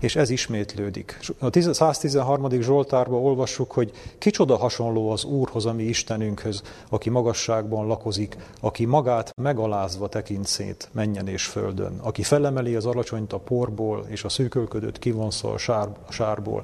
és 0.00 0.16
ez 0.16 0.30
ismétlődik. 0.30 1.18
A 1.38 1.72
113. 1.72 2.60
Zsoltárban 2.60 3.22
olvassuk, 3.22 3.72
hogy 3.72 3.92
kicsoda 4.18 4.56
hasonló 4.56 5.10
az 5.10 5.24
Úrhoz, 5.24 5.66
ami 5.66 5.82
Istenünkhöz, 5.82 6.62
aki 6.88 7.10
magasságban 7.10 7.86
lakozik, 7.86 8.36
aki 8.60 8.84
magát 8.84 9.32
megalázva 9.36 10.08
tekint 10.08 10.46
szét 10.46 10.88
menjen 10.92 11.28
és 11.28 11.46
földön, 11.46 11.98
aki 12.02 12.22
felemeli 12.22 12.74
az 12.74 12.86
alacsonyt 12.86 13.32
a 13.32 13.38
porból, 13.38 14.06
és 14.08 14.24
a 14.24 14.28
szűkölködőt 14.28 14.98
kivonszol 14.98 15.52
a, 15.52 15.58
sár, 15.58 15.88
sárból. 16.08 16.62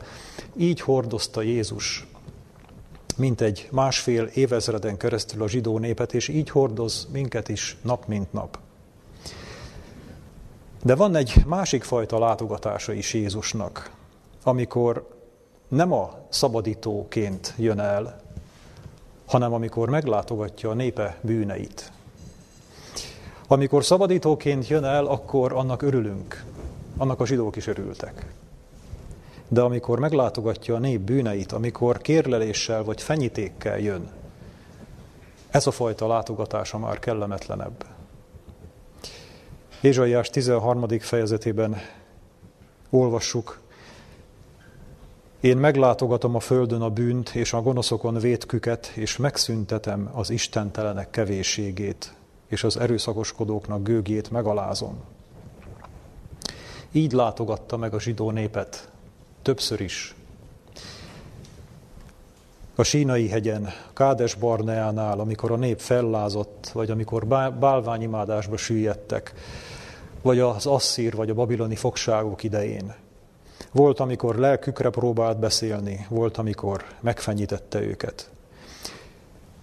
Így 0.57 0.81
hordozta 0.81 1.43
Jézus 1.43 2.07
mint 3.17 3.41
egy 3.41 3.69
másfél 3.71 4.25
évezreden 4.25 4.97
keresztül 4.97 5.43
a 5.43 5.49
zsidó 5.49 5.79
népet, 5.79 6.15
és 6.15 6.29
így 6.29 6.51
hordoz 6.51 7.09
minket 7.13 7.49
is 7.49 7.77
nap 7.83 8.07
mint 8.07 8.33
nap. 8.33 8.59
De 10.83 10.95
van 10.95 11.17
egy 11.17 11.45
másik 11.47 11.83
fajta 11.83 12.19
látogatása 12.19 12.93
is 12.93 13.15
Jézusnak, 13.15 13.91
amikor 14.43 15.09
nem 15.69 15.93
a 15.93 16.11
szabadítóként 16.29 17.55
jön 17.57 17.79
el, 17.79 18.21
hanem 19.27 19.53
amikor 19.53 19.89
meglátogatja 19.89 20.71
a 20.71 20.75
népe 20.75 21.19
bűneit. 21.21 21.93
Amikor 23.49 23.85
szabadítóként 23.85 24.69
jön 24.69 24.85
el, 24.85 25.07
akkor 25.07 25.53
annak 25.53 25.83
örülünk. 25.83 26.45
Annak 26.97 27.21
a 27.21 27.27
zsidók 27.27 27.57
is 27.57 27.67
örültek. 27.67 28.33
De 29.49 29.61
amikor 29.61 29.99
meglátogatja 29.99 30.75
a 30.75 30.79
nép 30.79 31.01
bűneit, 31.01 31.53
amikor 31.53 31.99
kérleléssel 31.99 32.85
vagy 32.85 33.03
fenyítékkel 33.03 33.79
jön, 33.79 34.11
ez 35.51 35.67
a 35.67 35.71
fajta 35.71 36.07
látogatása 36.07 36.79
már 36.79 36.99
kellemetlenebb. 36.99 37.96
Ézsaiás 39.81 40.31
13. 40.31 40.87
fejezetében 40.99 41.77
olvassuk, 42.91 43.61
én 45.41 45.57
meglátogatom 45.57 46.35
a 46.35 46.41
földön 46.41 46.81
a 46.81 46.91
bűnt 46.91 47.29
és 47.29 47.53
a 47.53 47.63
gonoszokon 47.63 48.19
vétküket, 48.19 48.87
és 48.87 49.17
megszüntetem 49.17 50.11
az 50.13 50.31
istentelenek 50.31 51.11
kevésségét, 51.11 52.15
és 52.47 52.65
az 52.65 52.77
erőszakoskodóknak 52.77 53.83
gőgét 53.83 54.31
megalázom. 54.31 55.01
Így 56.93 57.13
látogatta 57.13 57.77
meg 57.77 57.95
a 57.95 58.01
zsidó 58.01 58.31
népet, 58.31 58.91
többször 59.43 59.81
is. 59.81 60.15
A 62.75 62.83
sínai 62.83 63.29
hegyen, 63.29 63.69
Kádes 63.93 64.35
Barneánál, 64.35 65.21
amikor 65.21 65.51
a 65.51 65.57
nép 65.57 65.79
fellázott, 65.79 66.71
vagy 66.73 66.91
amikor 66.91 67.27
bálványimádásba 67.59 68.57
süllyedtek, 68.57 69.35
vagy 70.27 70.39
az 70.39 70.67
asszír, 70.67 71.15
vagy 71.15 71.31
a 71.31 71.35
babiloni 71.35 71.77
fogságok 71.77 72.43
idején. 72.43 72.95
Volt, 73.73 74.01
amikor 74.01 74.37
lelkükre 74.37 74.91
próbált 74.91 75.39
beszélni, 75.39 76.07
volt, 76.09 76.37
amikor 76.37 76.85
megfenyítette 77.01 77.81
őket. 77.81 78.31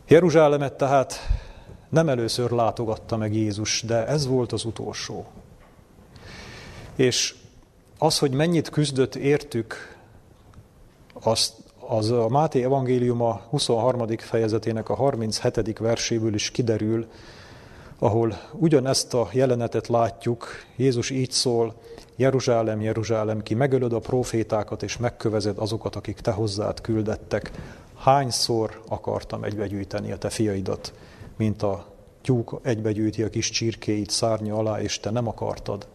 Jeruzsálemet 0.08 0.74
tehát 0.74 1.14
nem 1.90 2.10
először 2.10 2.52
látogatta 2.52 3.18
meg 3.18 3.34
Jézus, 3.36 3.82
de 3.82 4.08
ez 4.08 4.28
volt 4.28 4.52
az 4.52 4.66
utolsó. 4.66 5.26
És 6.96 7.36
az, 7.98 8.20
hogy 8.20 8.32
mennyit 8.32 8.70
küzdött 8.70 9.16
értük, 9.16 9.98
az, 11.14 11.54
az 11.88 12.12
a 12.12 12.28
Máté 12.30 12.64
evangéliuma 12.64 13.42
23. 13.50 14.18
fejezetének 14.18 14.90
a 14.90 14.96
37. 14.96 15.78
verséből 15.78 16.34
is 16.34 16.52
kiderül, 16.52 17.08
ahol 18.04 18.38
ugyanezt 18.52 19.14
a 19.14 19.28
jelenetet 19.32 19.88
látjuk, 19.88 20.48
Jézus 20.76 21.10
így 21.10 21.32
szól, 21.32 21.74
Jeruzsálem, 22.16 22.82
Jeruzsálem, 22.82 23.44
ki 23.44 23.54
megölöd 23.54 23.94
a 23.94 24.00
profétákat, 24.00 24.84
és 24.84 24.98
megkövezed 24.98 25.58
azokat, 25.58 25.96
akik 25.96 26.20
te 26.20 26.32
hozzád 26.32 26.82
küldettek. 26.82 27.52
Hányszor 27.98 28.82
akartam 28.88 29.44
egybegyűjteni 29.44 30.12
a 30.12 30.18
te 30.18 30.30
fiaidat, 30.30 30.94
mint 31.38 31.62
a 31.62 31.86
tyúk 32.22 32.60
egybegyűjti 32.64 33.24
a 33.24 33.30
kis 33.30 33.50
csirkéit 33.50 34.10
szárnya 34.10 34.56
alá, 34.56 34.82
és 34.82 35.00
te 35.00 35.10
nem 35.10 35.28
akartad. 35.28 35.88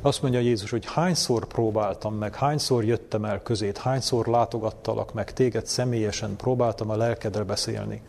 Azt 0.00 0.22
mondja 0.22 0.40
Jézus, 0.40 0.70
hogy 0.70 0.84
hányszor 0.86 1.46
próbáltam 1.46 2.14
meg, 2.14 2.34
hányszor 2.34 2.84
jöttem 2.84 3.24
el 3.24 3.42
közét, 3.42 3.78
hányszor 3.78 4.26
látogattalak 4.26 5.12
meg 5.12 5.32
téged 5.32 5.66
személyesen, 5.66 6.36
próbáltam 6.36 6.90
a 6.90 6.96
lelkedre 6.96 7.42
beszélni, 7.42 8.02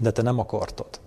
de 0.00 0.10
te 0.10 0.22
nem 0.22 0.38
akartad 0.38 1.04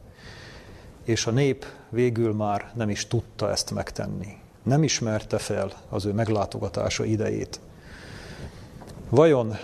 és 1.10 1.25
a 1.25 1.32
nép 1.32 1.66
végül 1.89 2.34
már 2.34 2.72
nem 2.75 2.89
is 2.89 3.08
tudta 3.08 3.50
ezt 3.50 3.72
megtenni. 3.72 4.38
Nem 4.63 4.84
ismerte 4.84 5.38
fel 5.38 5.72
az 5.89 6.06
ő 6.06 6.13
meglátogatása 6.13 7.06
idejét. 7.06 7.60
Vajon 9.10 9.56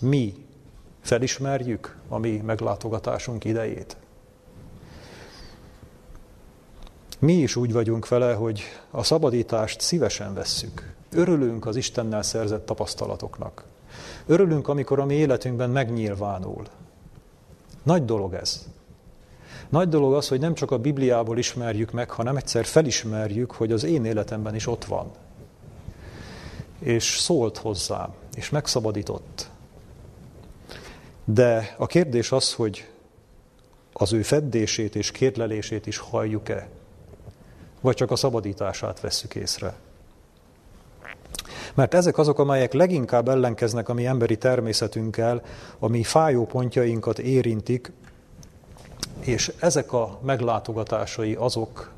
mi 0.00 0.34
felismerjük 1.00 1.96
a 2.08 2.18
mi 2.18 2.36
meglátogatásunk 2.36 3.44
idejét? 3.44 3.96
Mi 7.18 7.32
is 7.32 7.56
úgy 7.56 7.72
vagyunk 7.72 8.08
vele, 8.08 8.34
hogy 8.34 8.62
a 8.90 9.02
szabadítást 9.02 9.80
szívesen 9.80 10.34
vesszük. 10.34 10.94
Örülünk 11.10 11.66
az 11.66 11.76
Istennel 11.76 12.22
szerzett 12.22 12.66
tapasztalatoknak. 12.66 13.64
Örülünk, 14.26 14.68
amikor 14.68 15.00
a 15.00 15.04
mi 15.04 15.14
életünkben 15.14 15.70
megnyilvánul. 15.70 16.66
Nagy 17.82 18.04
dolog 18.04 18.34
ez. 18.34 18.66
Nagy 19.74 19.88
dolog 19.88 20.14
az, 20.14 20.28
hogy 20.28 20.40
nem 20.40 20.54
csak 20.54 20.70
a 20.70 20.78
Bibliából 20.78 21.38
ismerjük 21.38 21.90
meg, 21.90 22.10
hanem 22.10 22.36
egyszer 22.36 22.64
felismerjük, 22.64 23.52
hogy 23.52 23.72
az 23.72 23.84
én 23.84 24.04
életemben 24.04 24.54
is 24.54 24.66
ott 24.66 24.84
van. 24.84 25.10
És 26.78 27.18
szólt 27.18 27.58
hozzám, 27.58 28.12
és 28.34 28.50
megszabadított. 28.50 29.50
De 31.24 31.74
a 31.78 31.86
kérdés 31.86 32.32
az, 32.32 32.52
hogy 32.52 32.88
az 33.92 34.12
ő 34.12 34.22
feddését 34.22 34.96
és 34.96 35.10
kérlelését 35.10 35.86
is 35.86 35.98
halljuk-e, 35.98 36.68
vagy 37.80 37.94
csak 37.94 38.10
a 38.10 38.16
szabadítását 38.16 39.00
vesszük 39.00 39.34
észre. 39.34 39.74
Mert 41.74 41.94
ezek 41.94 42.18
azok, 42.18 42.38
amelyek 42.38 42.72
leginkább 42.72 43.28
ellenkeznek 43.28 43.88
a 43.88 43.94
mi 43.94 44.06
emberi 44.06 44.36
természetünkkel, 44.36 45.42
a 45.78 45.88
mi 45.88 46.02
fájó 46.02 46.46
pontjainkat 46.46 47.18
érintik, 47.18 47.92
és 49.24 49.52
ezek 49.58 49.92
a 49.92 50.18
meglátogatásai 50.22 51.34
azok, 51.34 51.92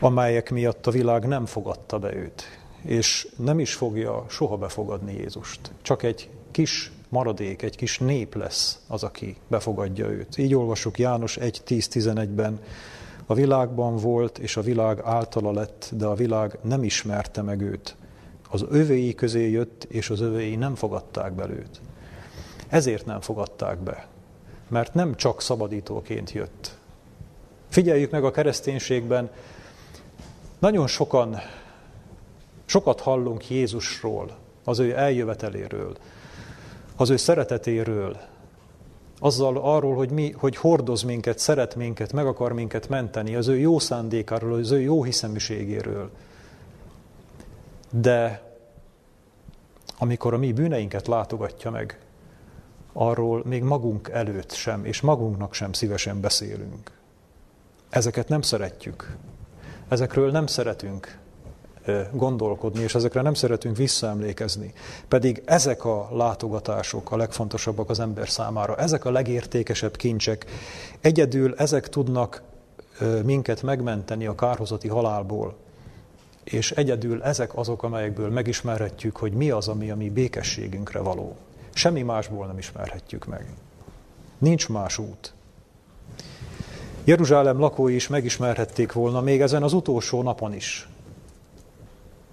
amelyek 0.00 0.50
miatt 0.50 0.86
a 0.86 0.90
világ 0.90 1.26
nem 1.26 1.46
fogadta 1.46 1.98
be 1.98 2.14
őt, 2.14 2.42
és 2.82 3.28
nem 3.36 3.58
is 3.58 3.74
fogja 3.74 4.24
soha 4.28 4.56
befogadni 4.56 5.12
Jézust. 5.12 5.60
Csak 5.82 6.02
egy 6.02 6.30
kis 6.50 6.92
maradék, 7.08 7.62
egy 7.62 7.76
kis 7.76 7.98
nép 7.98 8.34
lesz 8.34 8.80
az, 8.88 9.02
aki 9.02 9.36
befogadja 9.48 10.06
őt. 10.08 10.38
Így 10.38 10.54
olvasjuk 10.54 10.98
János 10.98 11.38
1.10.11-ben, 11.40 12.60
a 13.26 13.34
világban 13.34 13.96
volt, 13.96 14.38
és 14.38 14.56
a 14.56 14.60
világ 14.60 15.00
általa 15.04 15.52
lett, 15.52 15.90
de 15.92 16.06
a 16.06 16.14
világ 16.14 16.58
nem 16.62 16.82
ismerte 16.82 17.42
meg 17.42 17.60
őt. 17.60 17.96
Az 18.50 18.64
övéi 18.70 19.14
közé 19.14 19.50
jött, 19.50 19.84
és 19.84 20.10
az 20.10 20.20
övéi 20.20 20.56
nem 20.56 20.74
fogadták 20.74 21.32
be 21.32 21.48
őt. 21.48 21.80
Ezért 22.68 23.06
nem 23.06 23.20
fogadták 23.20 23.78
be, 23.78 24.08
mert 24.68 24.94
nem 24.94 25.14
csak 25.14 25.42
szabadítóként 25.42 26.32
jött. 26.32 26.76
Figyeljük 27.68 28.10
meg 28.10 28.24
a 28.24 28.30
kereszténységben, 28.30 29.30
nagyon 30.58 30.86
sokan, 30.86 31.36
sokat 32.64 33.00
hallunk 33.00 33.50
Jézusról, 33.50 34.36
az 34.64 34.78
ő 34.78 34.96
eljöveteléről, 34.96 35.96
az 36.96 37.10
ő 37.10 37.16
szeretetéről, 37.16 38.16
azzal 39.18 39.56
arról, 39.56 39.94
hogy, 39.94 40.10
mi, 40.10 40.30
hogy 40.30 40.56
hordoz 40.56 41.02
minket, 41.02 41.38
szeret 41.38 41.74
minket, 41.74 42.12
meg 42.12 42.26
akar 42.26 42.52
minket 42.52 42.88
menteni, 42.88 43.36
az 43.36 43.48
ő 43.48 43.58
jó 43.58 43.78
szándékáról, 43.78 44.52
az 44.52 44.70
ő 44.70 44.80
jó 44.80 45.02
hiszeműségéről. 45.02 46.10
De 47.90 48.46
amikor 49.98 50.34
a 50.34 50.38
mi 50.38 50.52
bűneinket 50.52 51.06
látogatja 51.06 51.70
meg, 51.70 52.05
arról 52.98 53.42
még 53.44 53.62
magunk 53.62 54.08
előtt 54.08 54.52
sem, 54.52 54.84
és 54.84 55.00
magunknak 55.00 55.54
sem 55.54 55.72
szívesen 55.72 56.20
beszélünk. 56.20 56.90
Ezeket 57.90 58.28
nem 58.28 58.42
szeretjük. 58.42 59.16
Ezekről 59.88 60.30
nem 60.30 60.46
szeretünk 60.46 61.18
gondolkodni, 62.12 62.82
és 62.82 62.94
ezekre 62.94 63.22
nem 63.22 63.34
szeretünk 63.34 63.76
visszaemlékezni. 63.76 64.72
Pedig 65.08 65.42
ezek 65.44 65.84
a 65.84 66.08
látogatások 66.12 67.10
a 67.10 67.16
legfontosabbak 67.16 67.90
az 67.90 68.00
ember 68.00 68.28
számára, 68.28 68.76
ezek 68.76 69.04
a 69.04 69.10
legértékesebb 69.10 69.96
kincsek. 69.96 70.46
Egyedül 71.00 71.54
ezek 71.54 71.88
tudnak 71.88 72.42
minket 73.24 73.62
megmenteni 73.62 74.26
a 74.26 74.34
kárhozati 74.34 74.88
halálból, 74.88 75.56
és 76.44 76.70
egyedül 76.70 77.22
ezek 77.22 77.56
azok, 77.56 77.82
amelyekből 77.82 78.30
megismerhetjük, 78.30 79.16
hogy 79.16 79.32
mi 79.32 79.50
az, 79.50 79.68
ami 79.68 79.90
a 79.90 79.96
mi 79.96 80.10
békességünkre 80.10 80.98
való. 81.00 81.36
Semmi 81.76 82.02
másból 82.02 82.46
nem 82.46 82.58
ismerhetjük 82.58 83.26
meg. 83.26 83.46
Nincs 84.38 84.68
más 84.68 84.98
út. 84.98 85.34
Jeruzsálem 87.04 87.58
lakói 87.58 87.94
is 87.94 88.08
megismerhették 88.08 88.92
volna 88.92 89.20
még 89.20 89.40
ezen 89.40 89.62
az 89.62 89.72
utolsó 89.72 90.22
napon 90.22 90.54
is, 90.54 90.88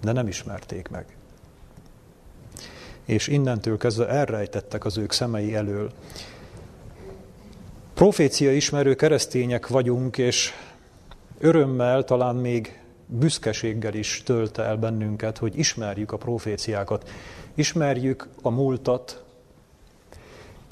de 0.01 0.11
nem 0.11 0.27
ismerték 0.27 0.89
meg. 0.89 1.17
És 3.05 3.27
innentől 3.27 3.77
kezdve 3.77 4.07
elrejtettek 4.07 4.85
az 4.85 4.97
ők 4.97 5.11
szemei 5.11 5.55
elől. 5.55 5.91
Profécia 7.93 8.51
ismerő 8.53 8.95
keresztények 8.95 9.67
vagyunk, 9.67 10.17
és 10.17 10.51
örömmel, 11.39 12.03
talán 12.03 12.35
még 12.35 12.81
büszkeséggel 13.05 13.93
is 13.93 14.23
tölt 14.25 14.57
el 14.57 14.77
bennünket, 14.77 15.37
hogy 15.37 15.57
ismerjük 15.57 16.11
a 16.11 16.17
proféciákat, 16.17 17.09
ismerjük 17.55 18.27
a 18.41 18.49
múltat, 18.49 19.23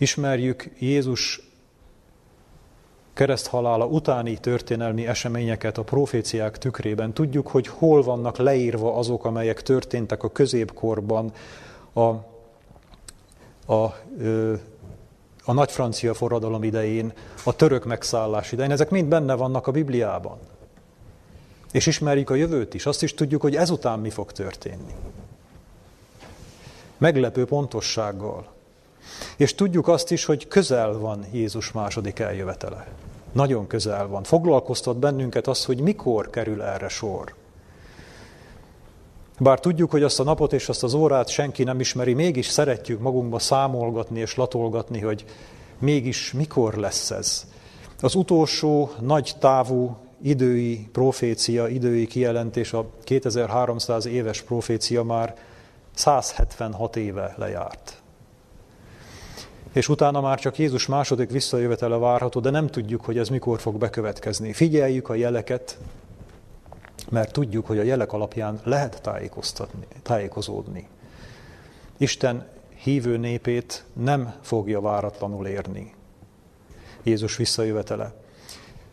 ismerjük 0.01 0.69
Jézus 0.79 1.41
kereszthalála 3.13 3.85
utáni 3.85 4.37
történelmi 4.37 5.07
eseményeket 5.07 5.77
a 5.77 5.83
proféciák 5.83 6.57
tükrében. 6.57 7.13
Tudjuk, 7.13 7.47
hogy 7.47 7.67
hol 7.67 8.03
vannak 8.03 8.37
leírva 8.37 8.95
azok, 8.95 9.25
amelyek 9.25 9.61
történtek 9.61 10.23
a 10.23 10.31
középkorban, 10.31 11.31
a, 11.93 12.01
a, 13.73 13.83
a 15.43 15.53
nagy 15.53 15.71
francia 15.71 16.13
forradalom 16.13 16.63
idején, 16.63 17.13
a 17.43 17.55
török 17.55 17.85
megszállás 17.85 18.51
idején. 18.51 18.71
Ezek 18.71 18.89
mind 18.89 19.07
benne 19.07 19.33
vannak 19.35 19.67
a 19.67 19.71
Bibliában. 19.71 20.37
És 21.71 21.85
ismerjük 21.85 22.29
a 22.29 22.35
jövőt 22.35 22.73
is. 22.73 22.85
Azt 22.85 23.03
is 23.03 23.13
tudjuk, 23.13 23.41
hogy 23.41 23.55
ezután 23.55 23.99
mi 23.99 24.09
fog 24.09 24.31
történni. 24.31 24.93
Meglepő 26.97 27.45
pontossággal. 27.45 28.59
És 29.37 29.55
tudjuk 29.55 29.87
azt 29.87 30.11
is, 30.11 30.25
hogy 30.25 30.47
közel 30.47 30.93
van 30.97 31.25
Jézus 31.31 31.71
második 31.71 32.19
eljövetele. 32.19 32.87
Nagyon 33.31 33.67
közel 33.67 34.07
van. 34.07 34.23
Foglalkoztat 34.23 34.97
bennünket 34.97 35.47
az, 35.47 35.65
hogy 35.65 35.79
mikor 35.79 36.29
kerül 36.29 36.61
erre 36.61 36.87
sor. 36.87 37.33
Bár 39.39 39.59
tudjuk, 39.59 39.91
hogy 39.91 40.03
azt 40.03 40.19
a 40.19 40.23
napot 40.23 40.53
és 40.53 40.69
azt 40.69 40.83
az 40.83 40.93
órát 40.93 41.27
senki 41.27 41.63
nem 41.63 41.79
ismeri, 41.79 42.13
mégis 42.13 42.47
szeretjük 42.47 42.99
magunkba 42.99 43.39
számolgatni 43.39 44.19
és 44.19 44.35
latolgatni, 44.35 44.99
hogy 44.99 45.25
mégis 45.79 46.33
mikor 46.33 46.73
lesz 46.73 47.11
ez. 47.11 47.47
Az 48.01 48.15
utolsó 48.15 48.91
nagy 48.99 49.35
távú 49.39 49.97
idői 50.21 50.87
profécia, 50.91 51.67
idői 51.67 52.07
kijelentés, 52.07 52.73
a 52.73 52.85
2300 53.03 54.05
éves 54.05 54.41
profécia 54.41 55.03
már 55.03 55.35
176 55.93 56.95
éve 56.95 57.33
lejárt 57.37 58.00
és 59.71 59.89
utána 59.89 60.21
már 60.21 60.39
csak 60.39 60.57
Jézus 60.57 60.85
második 60.85 61.29
visszajövetele 61.29 61.97
várható, 61.97 62.39
de 62.39 62.49
nem 62.49 62.67
tudjuk, 62.67 63.05
hogy 63.05 63.17
ez 63.17 63.29
mikor 63.29 63.59
fog 63.59 63.77
bekövetkezni. 63.77 64.53
Figyeljük 64.53 65.09
a 65.09 65.13
jeleket, 65.13 65.77
mert 67.09 67.33
tudjuk, 67.33 67.65
hogy 67.65 67.79
a 67.79 67.83
jelek 67.83 68.13
alapján 68.13 68.59
lehet 68.63 69.01
tájékoztatni, 69.01 69.85
tájékozódni. 70.01 70.87
Isten 71.97 72.47
hívő 72.75 73.17
népét 73.17 73.83
nem 73.93 74.33
fogja 74.41 74.81
váratlanul 74.81 75.47
érni. 75.47 75.93
Jézus 77.03 77.37
visszajövetele. 77.37 78.13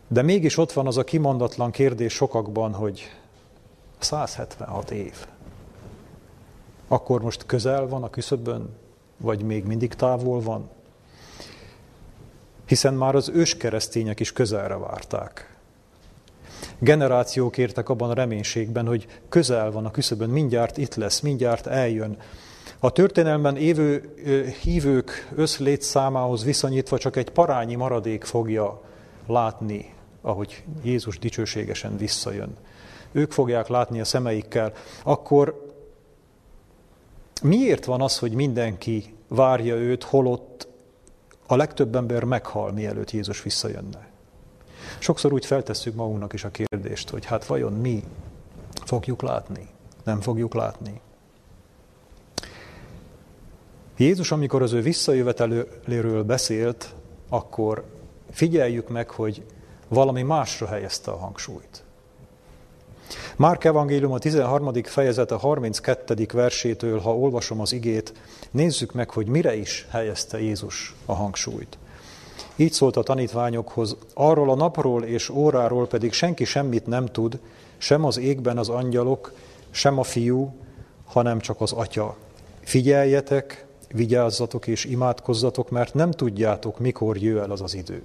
De 0.07 0.21
mégis 0.21 0.57
ott 0.57 0.71
van 0.71 0.87
az 0.87 0.97
a 0.97 1.03
kimondatlan 1.03 1.71
kérdés 1.71 2.13
sokakban, 2.13 2.73
hogy 2.73 3.11
176 3.99 4.91
év. 4.91 5.27
Akkor 6.87 7.21
most 7.21 7.45
közel 7.45 7.87
van 7.87 8.03
a 8.03 8.09
küszöbön, 8.09 8.69
vagy 9.19 9.43
még 9.43 9.65
mindig 9.65 9.93
távol 9.93 10.41
van? 10.41 10.69
Hiszen 12.65 12.93
már 12.93 13.15
az 13.15 13.29
őskeresztények 13.33 14.19
is 14.19 14.33
közelre 14.33 14.77
várták. 14.77 15.57
Generációk 16.79 17.57
értek 17.57 17.89
abban 17.89 18.09
a 18.09 18.13
reménységben, 18.13 18.87
hogy 18.87 19.07
közel 19.29 19.71
van 19.71 19.85
a 19.85 19.91
küszöbön, 19.91 20.29
mindjárt 20.29 20.77
itt 20.77 20.95
lesz, 20.95 21.19
mindjárt 21.19 21.67
eljön. 21.67 22.17
A 22.79 22.91
történelmen 22.91 23.55
évő 23.57 24.13
hívők 24.61 25.29
összlét 25.35 25.81
számához 25.81 26.43
viszonyítva 26.43 26.97
csak 26.97 27.15
egy 27.15 27.29
parányi 27.29 27.75
maradék 27.75 28.23
fogja 28.23 28.81
látni, 29.27 29.93
ahogy 30.21 30.63
Jézus 30.83 31.19
dicsőségesen 31.19 31.97
visszajön. 31.97 32.55
Ők 33.11 33.31
fogják 33.31 33.67
látni 33.67 33.99
a 33.99 34.05
szemeikkel. 34.05 34.73
Akkor 35.03 35.68
Miért 37.41 37.85
van 37.85 38.01
az, 38.01 38.19
hogy 38.19 38.33
mindenki 38.33 39.15
várja 39.27 39.75
őt, 39.75 40.03
holott 40.03 40.67
a 41.47 41.55
legtöbb 41.55 41.95
ember 41.95 42.23
meghal, 42.23 42.71
mielőtt 42.71 43.11
Jézus 43.11 43.43
visszajönne? 43.43 44.09
Sokszor 44.99 45.33
úgy 45.33 45.45
feltesszük 45.45 45.95
magunknak 45.95 46.33
is 46.33 46.43
a 46.43 46.51
kérdést, 46.51 47.09
hogy 47.09 47.25
hát 47.25 47.45
vajon 47.45 47.73
mi 47.73 48.03
fogjuk 48.85 49.21
látni, 49.21 49.67
nem 50.03 50.21
fogjuk 50.21 50.53
látni. 50.53 51.01
Jézus, 53.97 54.31
amikor 54.31 54.61
az 54.61 54.73
ő 54.73 54.81
visszajöveteléről 54.81 56.23
beszélt, 56.23 56.93
akkor 57.29 57.85
figyeljük 58.31 58.89
meg, 58.89 59.09
hogy 59.09 59.45
valami 59.87 60.21
másra 60.21 60.67
helyezte 60.67 61.11
a 61.11 61.17
hangsúlyt. 61.17 61.83
Márk 63.39 63.63
evangélium 63.63 64.11
a 64.11 64.17
13. 64.17 64.73
fejezete 64.83 65.35
32. 65.35 66.27
versétől, 66.33 66.99
ha 66.99 67.17
olvasom 67.17 67.59
az 67.59 67.73
igét, 67.73 68.13
nézzük 68.51 68.93
meg, 68.93 69.09
hogy 69.09 69.27
mire 69.27 69.55
is 69.55 69.87
helyezte 69.89 70.41
Jézus 70.41 70.95
a 71.05 71.13
hangsúlyt. 71.13 71.77
Így 72.55 72.71
szólt 72.71 72.97
a 72.97 73.03
tanítványokhoz, 73.03 73.95
arról 74.13 74.49
a 74.49 74.55
napról 74.55 75.03
és 75.03 75.29
óráról 75.29 75.87
pedig 75.87 76.13
senki 76.13 76.43
semmit 76.45 76.87
nem 76.87 77.05
tud, 77.05 77.39
sem 77.77 78.05
az 78.05 78.17
égben 78.17 78.57
az 78.57 78.69
angyalok, 78.69 79.33
sem 79.69 79.99
a 79.99 80.03
fiú, 80.03 80.53
hanem 81.05 81.39
csak 81.39 81.61
az 81.61 81.71
atya. 81.71 82.15
Figyeljetek, 82.59 83.65
vigyázzatok 83.87 84.67
és 84.67 84.85
imádkozzatok, 84.85 85.69
mert 85.69 85.93
nem 85.93 86.11
tudjátok, 86.11 86.79
mikor 86.79 87.17
jöjj 87.17 87.39
el 87.39 87.51
az 87.51 87.61
az 87.61 87.73
idő. 87.73 88.01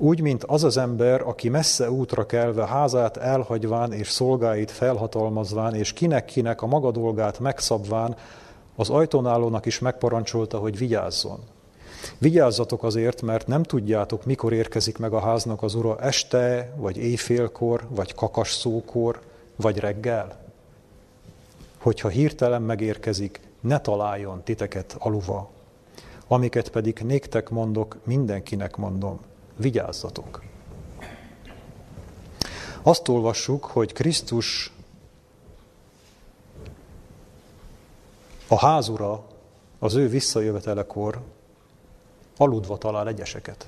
Úgy, 0.00 0.20
mint 0.20 0.44
az 0.44 0.64
az 0.64 0.76
ember, 0.76 1.20
aki 1.20 1.48
messze 1.48 1.90
útra 1.90 2.26
kelve 2.26 2.66
házát 2.66 3.16
elhagyván 3.16 3.92
és 3.92 4.08
szolgáit 4.08 4.70
felhatalmazván, 4.70 5.74
és 5.74 5.92
kinek-kinek 5.92 6.62
a 6.62 6.66
maga 6.66 6.90
dolgát 6.90 7.38
megszabván, 7.38 8.16
az 8.76 8.90
ajtónálónak 8.90 9.66
is 9.66 9.78
megparancsolta, 9.78 10.58
hogy 10.58 10.78
vigyázzon. 10.78 11.38
Vigyázzatok 12.18 12.82
azért, 12.82 13.22
mert 13.22 13.46
nem 13.46 13.62
tudjátok, 13.62 14.24
mikor 14.24 14.52
érkezik 14.52 14.98
meg 14.98 15.12
a 15.12 15.20
háznak 15.20 15.62
az 15.62 15.74
ura, 15.74 15.98
este, 15.98 16.72
vagy 16.76 16.96
éjfélkor, 16.96 17.86
vagy 17.88 18.14
kakasszókor, 18.14 19.20
vagy 19.56 19.78
reggel. 19.78 20.38
Hogyha 21.78 22.08
hirtelen 22.08 22.62
megérkezik, 22.62 23.40
ne 23.60 23.80
találjon 23.80 24.42
titeket 24.44 24.96
aluva. 24.98 25.50
Amiket 26.28 26.68
pedig 26.68 27.00
néktek 27.04 27.48
mondok, 27.48 27.96
mindenkinek 28.04 28.76
mondom, 28.76 29.20
vigyázzatok. 29.60 30.42
Azt 32.82 33.08
olvassuk, 33.08 33.64
hogy 33.64 33.92
Krisztus 33.92 34.72
a 38.48 38.58
házura 38.58 39.24
az 39.78 39.94
ő 39.94 40.08
visszajövetelekor 40.08 41.20
aludva 42.36 42.78
talál 42.78 43.08
egyeseket. 43.08 43.66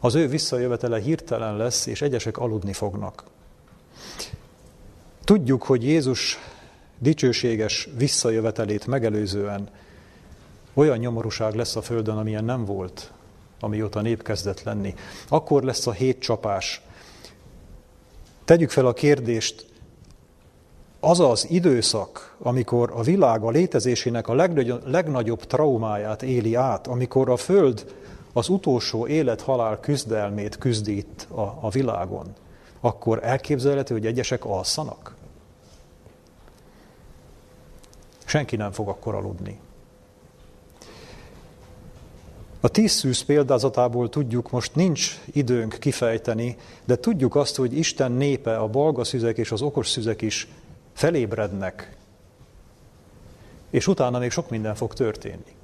Az 0.00 0.14
ő 0.14 0.28
visszajövetele 0.28 1.00
hirtelen 1.00 1.56
lesz, 1.56 1.86
és 1.86 2.02
egyesek 2.02 2.38
aludni 2.38 2.72
fognak. 2.72 3.24
Tudjuk, 5.24 5.62
hogy 5.62 5.84
Jézus 5.84 6.38
dicsőséges 6.98 7.88
visszajövetelét 7.96 8.86
megelőzően 8.86 9.68
olyan 10.74 10.98
nyomorúság 10.98 11.54
lesz 11.54 11.76
a 11.76 11.82
Földön, 11.82 12.16
amilyen 12.16 12.44
nem 12.44 12.64
volt, 12.64 13.12
amióta 13.62 14.00
nép 14.00 14.22
kezdett 14.22 14.62
lenni. 14.62 14.94
Akkor 15.28 15.62
lesz 15.62 15.86
a 15.86 15.92
hét 15.92 16.18
csapás. 16.20 16.82
Tegyük 18.44 18.70
fel 18.70 18.86
a 18.86 18.92
kérdést, 18.92 19.66
az 21.00 21.20
az 21.20 21.46
időszak, 21.50 22.36
amikor 22.38 22.92
a 22.94 23.02
világ 23.02 23.42
a 23.42 23.50
létezésének 23.50 24.28
a 24.28 24.34
legnagyobb, 24.34 24.86
legnagyobb 24.86 25.44
traumáját 25.44 26.22
éli 26.22 26.54
át, 26.54 26.86
amikor 26.86 27.30
a 27.30 27.36
Föld 27.36 27.94
az 28.32 28.48
utolsó 28.48 29.06
élet-halál 29.06 29.80
küzdelmét 29.80 30.58
küzdít 30.58 31.26
a, 31.30 31.40
a 31.40 31.70
világon, 31.70 32.26
akkor 32.80 33.24
elképzelhető, 33.24 33.94
hogy 33.94 34.06
egyesek 34.06 34.44
alszanak? 34.44 35.14
Senki 38.24 38.56
nem 38.56 38.72
fog 38.72 38.88
akkor 38.88 39.14
aludni. 39.14 39.60
A 42.64 42.68
tíz 42.68 42.90
szűz 42.90 43.22
példázatából 43.22 44.08
tudjuk, 44.08 44.50
most 44.50 44.74
nincs 44.74 45.20
időnk 45.32 45.76
kifejteni, 45.78 46.56
de 46.84 46.96
tudjuk 46.96 47.34
azt, 47.34 47.56
hogy 47.56 47.76
Isten 47.76 48.12
népe, 48.12 48.56
a 48.56 48.66
balga 48.66 49.04
szüzek 49.04 49.38
és 49.38 49.52
az 49.52 49.62
okos 49.62 49.88
szüzek 49.88 50.22
is 50.22 50.48
felébrednek, 50.92 51.96
és 53.70 53.86
utána 53.86 54.18
még 54.18 54.30
sok 54.30 54.50
minden 54.50 54.74
fog 54.74 54.94
történni. 54.94 55.54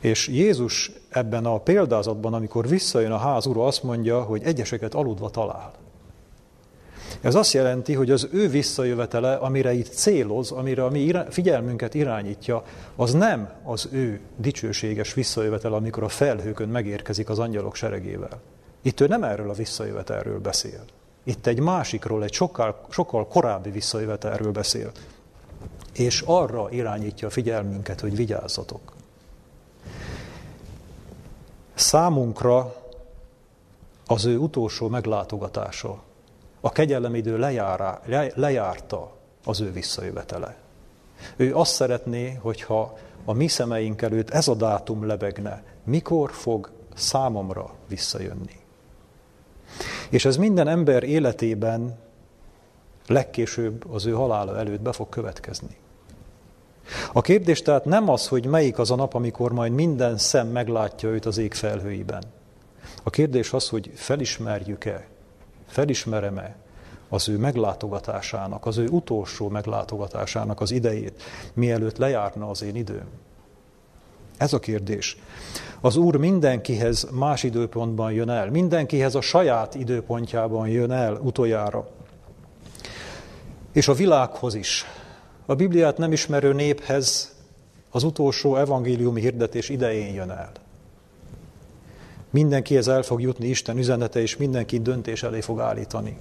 És 0.00 0.28
Jézus 0.28 0.90
ebben 1.08 1.44
a 1.44 1.58
példázatban, 1.58 2.34
amikor 2.34 2.68
visszajön 2.68 3.12
a 3.12 3.18
ház 3.18 3.46
ura, 3.46 3.66
azt 3.66 3.82
mondja, 3.82 4.22
hogy 4.22 4.42
egyeseket 4.42 4.94
aludva 4.94 5.30
talál. 5.30 5.72
Ez 7.22 7.34
azt 7.34 7.52
jelenti, 7.52 7.94
hogy 7.94 8.10
az 8.10 8.28
ő 8.32 8.48
visszajövetele, 8.48 9.34
amire 9.34 9.72
itt 9.72 9.92
céloz, 9.92 10.50
amire 10.50 10.84
a 10.84 10.90
mi 10.90 11.12
figyelmünket 11.28 11.94
irányítja, 11.94 12.64
az 12.96 13.12
nem 13.12 13.52
az 13.62 13.88
ő 13.92 14.20
dicsőséges 14.36 15.14
visszajövetel, 15.14 15.72
amikor 15.72 16.02
a 16.02 16.08
felhőkön 16.08 16.68
megérkezik 16.68 17.28
az 17.28 17.38
angyalok 17.38 17.74
seregével. 17.74 18.40
Itt 18.82 19.00
ő 19.00 19.06
nem 19.06 19.24
erről 19.24 19.50
a 19.50 19.52
visszajövetelről 19.52 20.40
beszél. 20.40 20.84
Itt 21.24 21.46
egy 21.46 21.60
másikról, 21.60 22.24
egy 22.24 22.32
sokkal, 22.32 22.86
sokkal 22.90 23.26
korábbi 23.26 23.70
visszajövetelről 23.70 24.52
beszél. 24.52 24.90
És 25.92 26.22
arra 26.26 26.70
irányítja 26.70 27.28
a 27.28 27.30
figyelmünket, 27.30 28.00
hogy 28.00 28.16
vigyázzatok. 28.16 28.92
Számunkra 31.74 32.74
az 34.06 34.24
ő 34.24 34.36
utolsó 34.36 34.88
meglátogatása, 34.88 36.02
a 36.64 36.70
kegyelemidő 36.70 37.38
lejárá, 37.38 38.00
lejárta 38.34 39.12
az 39.44 39.60
ő 39.60 39.72
visszajövetele. 39.72 40.56
Ő 41.36 41.54
azt 41.54 41.74
szeretné, 41.74 42.38
hogyha 42.40 42.98
a 43.24 43.32
mi 43.32 43.48
szemeink 43.48 44.02
előtt 44.02 44.30
ez 44.30 44.48
a 44.48 44.54
dátum 44.54 45.06
lebegne, 45.06 45.62
mikor 45.84 46.32
fog 46.32 46.70
számomra 46.94 47.74
visszajönni. 47.88 48.60
És 50.10 50.24
ez 50.24 50.36
minden 50.36 50.68
ember 50.68 51.02
életében 51.02 51.98
legkésőbb 53.06 53.90
az 53.92 54.06
ő 54.06 54.12
halála 54.12 54.58
előtt 54.58 54.80
be 54.80 54.92
fog 54.92 55.08
következni. 55.08 55.76
A 57.12 57.20
kérdés 57.20 57.62
tehát 57.62 57.84
nem 57.84 58.08
az, 58.08 58.28
hogy 58.28 58.46
melyik 58.46 58.78
az 58.78 58.90
a 58.90 58.94
nap, 58.94 59.14
amikor 59.14 59.52
majd 59.52 59.72
minden 59.72 60.18
szem 60.18 60.48
meglátja 60.48 61.08
őt 61.08 61.26
az 61.26 61.38
ég 61.38 61.54
felhőiben. 61.54 62.22
A 63.02 63.10
kérdés 63.10 63.52
az, 63.52 63.68
hogy 63.68 63.90
felismerjük-e, 63.94 65.06
felismerem-e 65.72 66.56
az 67.08 67.28
ő 67.28 67.38
meglátogatásának, 67.38 68.66
az 68.66 68.78
ő 68.78 68.86
utolsó 68.86 69.48
meglátogatásának 69.48 70.60
az 70.60 70.70
idejét, 70.70 71.22
mielőtt 71.54 71.96
lejárna 71.96 72.50
az 72.50 72.62
én 72.62 72.76
időm. 72.76 73.06
Ez 74.36 74.52
a 74.52 74.58
kérdés. 74.58 75.16
Az 75.80 75.96
Úr 75.96 76.16
mindenkihez 76.16 77.08
más 77.10 77.42
időpontban 77.42 78.12
jön 78.12 78.28
el, 78.28 78.50
mindenkihez 78.50 79.14
a 79.14 79.20
saját 79.20 79.74
időpontjában 79.74 80.68
jön 80.68 80.90
el 80.90 81.18
utoljára. 81.22 81.88
És 83.72 83.88
a 83.88 83.94
világhoz 83.94 84.54
is. 84.54 84.84
A 85.46 85.54
Bibliát 85.54 85.98
nem 85.98 86.12
ismerő 86.12 86.52
néphez 86.52 87.34
az 87.90 88.02
utolsó 88.02 88.56
evangéliumi 88.56 89.20
hirdetés 89.20 89.68
idején 89.68 90.14
jön 90.14 90.30
el. 90.30 90.52
Mindenkihez 92.32 92.88
el 92.88 93.02
fog 93.02 93.20
jutni 93.20 93.46
Isten 93.46 93.78
üzenete, 93.78 94.20
és 94.20 94.36
mindenki 94.36 94.80
döntés 94.80 95.22
elé 95.22 95.40
fog 95.40 95.60
állítani. 95.60 96.16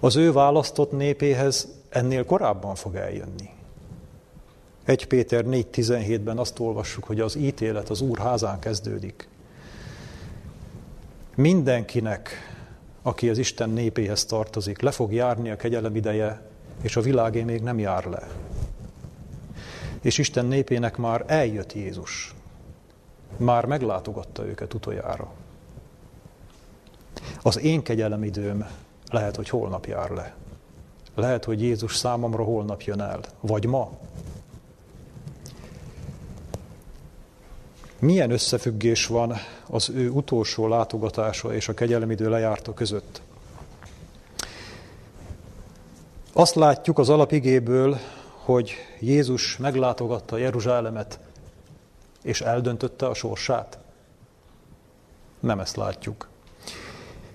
Az 0.00 0.16
ő 0.16 0.32
választott 0.32 0.92
népéhez 0.92 1.68
ennél 1.88 2.24
korábban 2.24 2.74
fog 2.74 2.94
eljönni. 2.94 3.50
1 4.84 5.06
Péter 5.06 5.44
4.17-ben 5.44 6.38
azt 6.38 6.58
olvassuk, 6.58 7.04
hogy 7.04 7.20
az 7.20 7.36
ítélet 7.36 7.90
az 7.90 8.00
Úr 8.00 8.18
házán 8.18 8.58
kezdődik. 8.58 9.28
Mindenkinek, 11.34 12.30
aki 13.02 13.28
az 13.28 13.38
Isten 13.38 13.70
népéhez 13.70 14.24
tartozik, 14.24 14.80
le 14.80 14.90
fog 14.90 15.12
járni 15.12 15.50
a 15.50 15.56
kegyelem 15.56 15.96
ideje, 15.96 16.42
és 16.82 16.96
a 16.96 17.00
világé 17.00 17.42
még 17.42 17.60
nem 17.62 17.78
jár 17.78 18.04
le. 18.04 18.28
És 20.00 20.18
Isten 20.18 20.46
népének 20.46 20.96
már 20.96 21.24
eljött 21.26 21.72
Jézus. 21.72 22.34
Már 23.36 23.64
meglátogatta 23.64 24.46
őket 24.46 24.74
utoljára. 24.74 25.32
Az 27.42 27.58
én 27.58 27.82
kegyelemidőm 27.82 28.66
lehet, 29.10 29.36
hogy 29.36 29.48
holnap 29.48 29.86
jár 29.86 30.10
le. 30.10 30.34
Lehet, 31.14 31.44
hogy 31.44 31.62
Jézus 31.62 31.96
számomra 31.96 32.42
holnap 32.42 32.82
jön 32.82 33.00
el, 33.00 33.20
vagy 33.40 33.66
ma. 33.66 33.90
Milyen 37.98 38.30
összefüggés 38.30 39.06
van 39.06 39.34
az 39.66 39.90
ő 39.90 40.10
utolsó 40.10 40.68
látogatása 40.68 41.54
és 41.54 41.68
a 41.68 41.74
kegyelemidő 41.74 42.28
lejárta 42.28 42.74
között? 42.74 43.22
Azt 46.32 46.54
látjuk 46.54 46.98
az 46.98 47.08
alapigéből, 47.08 47.98
hogy 48.44 48.74
Jézus 49.00 49.56
meglátogatta 49.56 50.36
Jeruzsálemet, 50.36 51.18
és 52.22 52.40
eldöntötte 52.40 53.06
a 53.06 53.14
sorsát. 53.14 53.78
Nem 55.40 55.60
ezt 55.60 55.76
látjuk. 55.76 56.28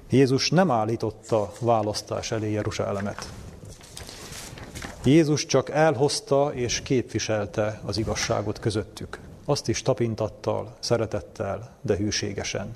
Jézus 0.10 0.50
nem 0.50 0.72
állította 0.72 1.52
választás 1.60 2.32
elé 2.32 2.52
Jeruzsálemet. 2.52 3.30
Jézus 5.04 5.46
csak 5.46 5.70
elhozta 5.70 6.54
és 6.54 6.82
képviselte 6.82 7.82
az 7.86 7.98
igazságot 7.98 8.60
közöttük. 8.60 9.20
Azt 9.46 9.68
is 9.68 9.82
tapintattal, 9.82 10.76
szeretettel, 10.80 11.76
de 11.82 11.96
hűségesen. 11.96 12.76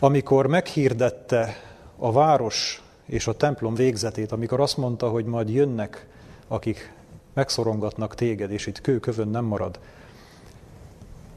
Amikor 0.00 0.46
meghirdette 0.46 1.56
a 1.96 2.12
város 2.12 2.82
és 3.06 3.26
a 3.26 3.36
templom 3.36 3.74
végzetét, 3.74 4.32
amikor 4.32 4.60
azt 4.60 4.76
mondta, 4.76 5.08
hogy 5.08 5.24
majd 5.24 5.48
jönnek, 5.48 6.06
akik 6.48 6.94
megszorongatnak 7.36 8.14
téged, 8.14 8.50
és 8.50 8.66
itt 8.66 8.80
kőkövön 8.80 9.28
nem 9.28 9.44
marad, 9.44 9.80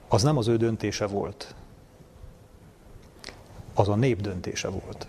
az 0.07 0.23
nem 0.23 0.37
az 0.37 0.47
ő 0.47 0.57
döntése 0.57 1.05
volt, 1.05 1.55
az 3.73 3.89
a 3.89 3.95
nép 3.95 4.21
döntése 4.21 4.67
volt. 4.67 5.07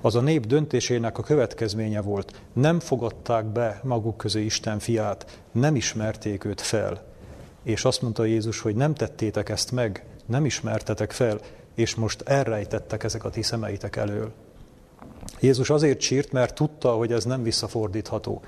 Az 0.00 0.14
a 0.14 0.20
nép 0.20 0.46
döntésének 0.46 1.18
a 1.18 1.22
következménye 1.22 2.00
volt. 2.00 2.40
Nem 2.52 2.80
fogadták 2.80 3.44
be 3.44 3.80
maguk 3.82 4.16
közé 4.16 4.44
Isten 4.44 4.78
fiát, 4.78 5.40
nem 5.52 5.76
ismerték 5.76 6.44
őt 6.44 6.60
fel, 6.60 7.04
és 7.62 7.84
azt 7.84 8.02
mondta 8.02 8.24
Jézus, 8.24 8.60
hogy 8.60 8.74
nem 8.74 8.94
tettétek 8.94 9.48
ezt 9.48 9.72
meg, 9.72 10.04
nem 10.26 10.44
ismertetek 10.44 11.12
fel, 11.12 11.40
és 11.74 11.94
most 11.94 12.22
elrejtettek 12.22 13.04
ezek 13.04 13.24
a 13.24 13.30
ti 13.30 13.42
szemeitek 13.42 13.96
elől. 13.96 14.32
Jézus 15.40 15.70
azért 15.70 16.00
sírt, 16.00 16.32
mert 16.32 16.54
tudta, 16.54 16.92
hogy 16.92 17.12
ez 17.12 17.24
nem 17.24 17.42
visszafordítható. 17.42 18.42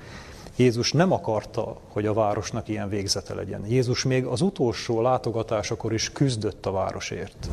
Jézus 0.61 0.91
nem 0.91 1.11
akarta, 1.11 1.77
hogy 1.87 2.05
a 2.05 2.13
városnak 2.13 2.67
ilyen 2.67 2.89
végzete 2.89 3.33
legyen. 3.33 3.65
Jézus 3.67 4.03
még 4.03 4.25
az 4.25 4.41
utolsó 4.41 5.01
látogatásakor 5.01 5.93
is 5.93 6.11
küzdött 6.11 6.65
a 6.65 6.71
városért. 6.71 7.49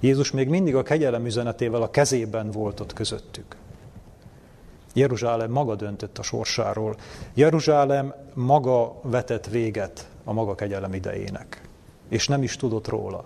Jézus 0.00 0.30
még 0.30 0.48
mindig 0.48 0.74
a 0.74 0.82
kegyelem 0.82 1.26
üzenetével 1.26 1.82
a 1.82 1.90
kezében 1.90 2.50
volt 2.50 2.80
ott 2.80 2.92
közöttük. 2.92 3.56
Jeruzsálem 4.94 5.50
maga 5.50 5.74
döntött 5.74 6.18
a 6.18 6.22
sorsáról. 6.22 6.96
Jeruzsálem 7.34 8.14
maga 8.34 9.00
vetett 9.02 9.46
véget 9.46 10.08
a 10.24 10.32
maga 10.32 10.54
kegyelem 10.54 10.94
idejének, 10.94 11.68
és 12.08 12.28
nem 12.28 12.42
is 12.42 12.56
tudott 12.56 12.88
róla. 12.88 13.24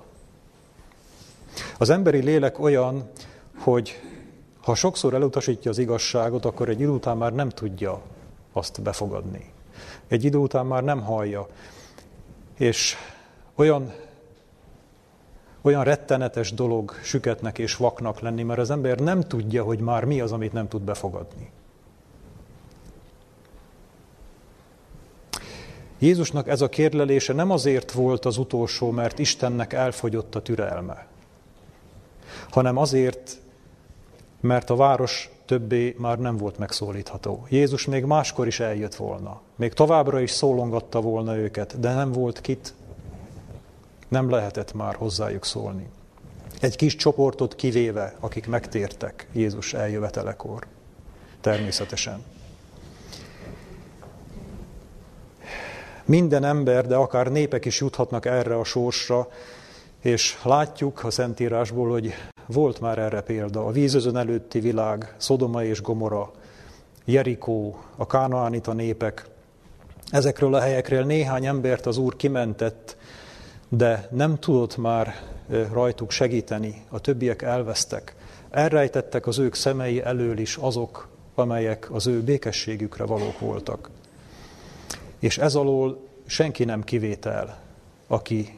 Az 1.79 1.91
emberi 1.91 2.23
lélek 2.23 2.59
olyan, 2.59 3.11
hogy 3.59 4.01
ha 4.63 4.75
sokszor 4.75 5.15
elutasítja 5.15 5.71
az 5.71 5.79
igazságot, 5.79 6.45
akkor 6.45 6.69
egy 6.69 6.81
idő 6.81 6.91
után 6.91 7.17
már 7.17 7.33
nem 7.33 7.49
tudja 7.49 8.03
azt 8.59 8.83
befogadni. 8.83 9.53
Egy 10.09 10.25
idő 10.25 10.39
után 10.39 10.67
már 10.67 10.85
nem 10.85 11.03
hallja. 11.03 11.47
És 12.57 12.97
olyan, 13.55 13.93
olyan 15.63 15.85
rettenetes 15.85 16.53
dolog 16.53 16.93
süketnek 17.03 17.59
és 17.59 17.77
vaknak 17.77 18.21
lenni, 18.21 18.43
mert 18.43 18.61
az 18.61 18.71
ember 18.71 18.99
nem 18.99 19.21
tudja, 19.21 19.65
hogy 19.65 19.81
már 19.81 20.05
mi 20.05 20.21
az, 20.21 20.33
amit 20.33 20.53
nem 20.53 20.69
tud 20.69 20.83
befogadni. 20.83 21.51
Jézusnak 25.99 26.49
ez 26.49 26.61
a 26.61 26.69
kérlelése 26.69 27.33
nem 27.33 27.51
azért 27.51 27.93
volt 27.93 28.25
az 28.25 28.37
utolsó, 28.37 28.91
mert 28.91 29.19
Istennek 29.19 29.73
elfogyott 29.73 30.35
a 30.35 30.43
türelme, 30.43 31.07
hanem 32.51 32.77
azért, 32.77 33.41
mert 34.41 34.71
a 34.71 34.77
város 34.77 35.31
többé 35.49 35.95
már 35.99 36.19
nem 36.19 36.37
volt 36.37 36.59
megszólítható. 36.59 37.47
Jézus 37.49 37.87
még 37.87 38.05
máskor 38.05 38.47
is 38.47 38.61
eljött 38.61 38.95
volna, 38.95 39.41
még 39.57 39.73
továbbra 39.73 40.21
is 40.21 40.31
szólongatta 40.31 41.01
volna 41.01 41.37
őket, 41.37 41.81
de 41.81 41.95
nem 41.95 42.13
volt 42.13 42.41
kit, 42.41 42.75
nem 44.09 44.31
lehetett 44.31 44.75
már 44.75 44.95
hozzájuk 44.95 45.45
szólni. 45.45 45.89
Egy 46.61 46.77
kis 46.77 46.97
csoportot 46.97 47.55
kivéve, 47.55 48.15
akik 48.21 48.47
megtértek 48.47 49.29
Jézus 49.33 49.75
eljövetelekor. 49.75 50.67
Természetesen. 51.41 52.25
Minden 56.05 56.45
ember, 56.45 56.87
de 56.87 56.97
akár 56.97 57.31
népek 57.31 57.65
is 57.65 57.81
juthatnak 57.81 58.27
erre 58.27 58.59
a 58.59 58.65
sorsra, 58.65 59.29
és 60.01 60.39
látjuk 60.43 61.05
a 61.05 61.11
Szentírásból, 61.11 61.91
hogy 61.91 62.15
volt 62.49 62.81
már 62.81 62.99
erre 62.99 63.21
példa. 63.21 63.67
A 63.67 63.71
vízözön 63.71 64.17
előtti 64.17 64.61
világ, 64.61 65.15
Szodoma 65.17 65.65
és 65.65 65.83
Gomora, 65.83 66.31
Jerikó, 67.05 67.79
a 67.97 68.07
kánaánita 68.07 68.73
népek. 68.73 69.25
Ezekről 70.11 70.55
a 70.55 70.61
helyekről 70.61 71.05
néhány 71.05 71.47
embert 71.47 71.87
az 71.87 71.97
Úr 71.97 72.17
kimentett, 72.17 72.97
de 73.69 74.09
nem 74.11 74.39
tudott 74.39 74.77
már 74.77 75.15
rajtuk 75.73 76.11
segíteni, 76.11 76.85
a 76.89 77.01
többiek 77.01 77.43
elvesztek. 77.43 78.15
Elrejtettek 78.51 79.27
az 79.27 79.39
ők 79.39 79.55
szemei 79.55 80.03
elől 80.03 80.39
is 80.39 80.57
azok, 80.57 81.09
amelyek 81.35 81.89
az 81.93 82.07
ő 82.07 82.23
békességükre 82.23 83.05
valók 83.05 83.39
voltak. 83.39 83.91
És 85.19 85.39
ez 85.39 85.55
alól 85.55 86.07
senki 86.27 86.65
nem 86.65 86.85
kivétel, 86.85 87.59
aki 88.07 88.58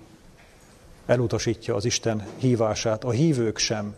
elutasítja 1.07 1.75
az 1.75 1.85
Isten 1.85 2.27
hívását, 2.37 3.05
a 3.05 3.11
hívők 3.11 3.59
sem. 3.59 3.95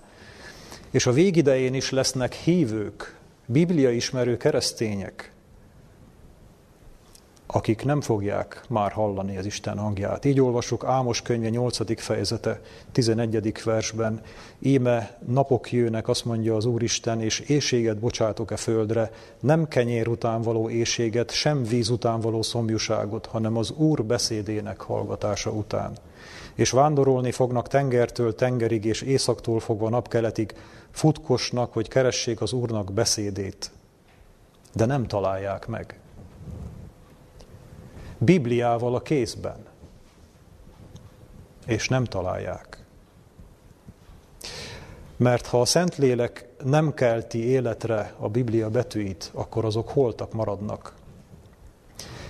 És 0.91 1.07
a 1.07 1.13
végidején 1.13 1.75
is 1.75 1.91
lesznek 1.91 2.33
hívők, 2.33 3.17
Biblia 3.47 3.91
ismerő 3.91 4.37
keresztények, 4.37 5.33
akik 7.47 7.85
nem 7.85 8.01
fogják 8.01 8.63
már 8.69 8.93
hallani 8.93 9.37
az 9.37 9.47
Isten 9.47 9.79
hangját. 9.79 10.25
Így 10.25 10.41
olvasok 10.41 10.85
Ámos 10.85 11.23
könyve 11.23 11.49
8. 11.49 12.01
fejezete 12.01 12.61
11. 12.93 13.63
versben. 13.65 14.21
Íme 14.59 15.19
napok 15.27 15.73
jönnek, 15.73 16.09
azt 16.09 16.25
mondja 16.25 16.57
az 16.57 16.65
Úristen, 16.65 17.21
és 17.21 17.41
éjséget 17.41 17.99
bocsátok-e 17.99 18.57
földre, 18.57 19.11
nem 19.41 19.69
kenyér 19.69 20.09
után 20.09 20.43
való 20.43 20.71
éjséget, 20.71 21.31
sem 21.31 21.63
víz 21.63 21.89
után 21.89 22.21
való 22.21 22.43
szomjúságot, 22.43 23.27
hanem 23.27 23.57
az 23.57 23.71
Úr 23.71 24.05
beszédének 24.05 24.81
hallgatása 24.81 25.51
után. 25.51 25.93
És 26.55 26.71
vándorolni 26.71 27.31
fognak 27.31 27.69
tengertől 27.69 28.35
tengerig, 28.35 28.85
és 28.85 29.01
északtól 29.01 29.61
fogva 29.61 29.89
napkeletig, 29.89 30.55
futkosnak, 30.91 31.73
hogy 31.73 31.89
keressék 31.89 32.41
az 32.41 32.53
Úrnak 32.53 32.93
beszédét, 32.93 33.71
de 34.73 34.85
nem 34.85 35.07
találják 35.07 35.67
meg. 35.67 36.01
Bibliával 38.19 38.95
a 38.95 39.03
kézben, 39.03 39.67
és 41.67 41.89
nem 41.89 42.05
találják. 42.05 42.85
Mert 45.17 45.47
ha 45.47 45.61
a 45.61 45.65
Szentlélek 45.65 46.49
nem 46.65 46.95
kelti 46.95 47.45
életre 47.45 48.15
a 48.19 48.29
Biblia 48.29 48.71
betűit, 48.71 49.31
akkor 49.35 49.65
azok 49.65 49.89
holtak 49.89 50.33
maradnak. 50.33 50.95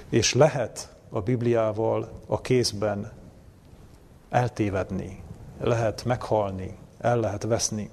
És 0.08 0.34
lehet 0.34 0.96
a 1.10 1.20
Bibliával 1.20 2.10
a 2.26 2.40
kézben 2.40 3.12
eltévedni, 4.32 5.22
lehet 5.60 6.04
meghalni, 6.04 6.76
el 6.98 7.20
lehet 7.20 7.42
veszni. 7.42 7.90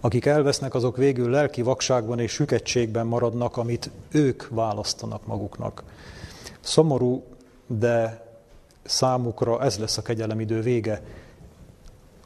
Akik 0.00 0.26
elvesznek, 0.26 0.74
azok 0.74 0.96
végül 0.96 1.30
lelki 1.30 1.62
vakságban 1.62 2.18
és 2.18 2.32
süketségben 2.32 3.06
maradnak, 3.06 3.56
amit 3.56 3.90
ők 4.10 4.48
választanak 4.48 5.26
maguknak. 5.26 5.82
Szomorú, 6.60 7.24
de 7.66 8.26
számukra 8.82 9.62
ez 9.62 9.78
lesz 9.78 9.96
a 9.96 10.02
kegyelemidő 10.02 10.60
vége. 10.60 11.02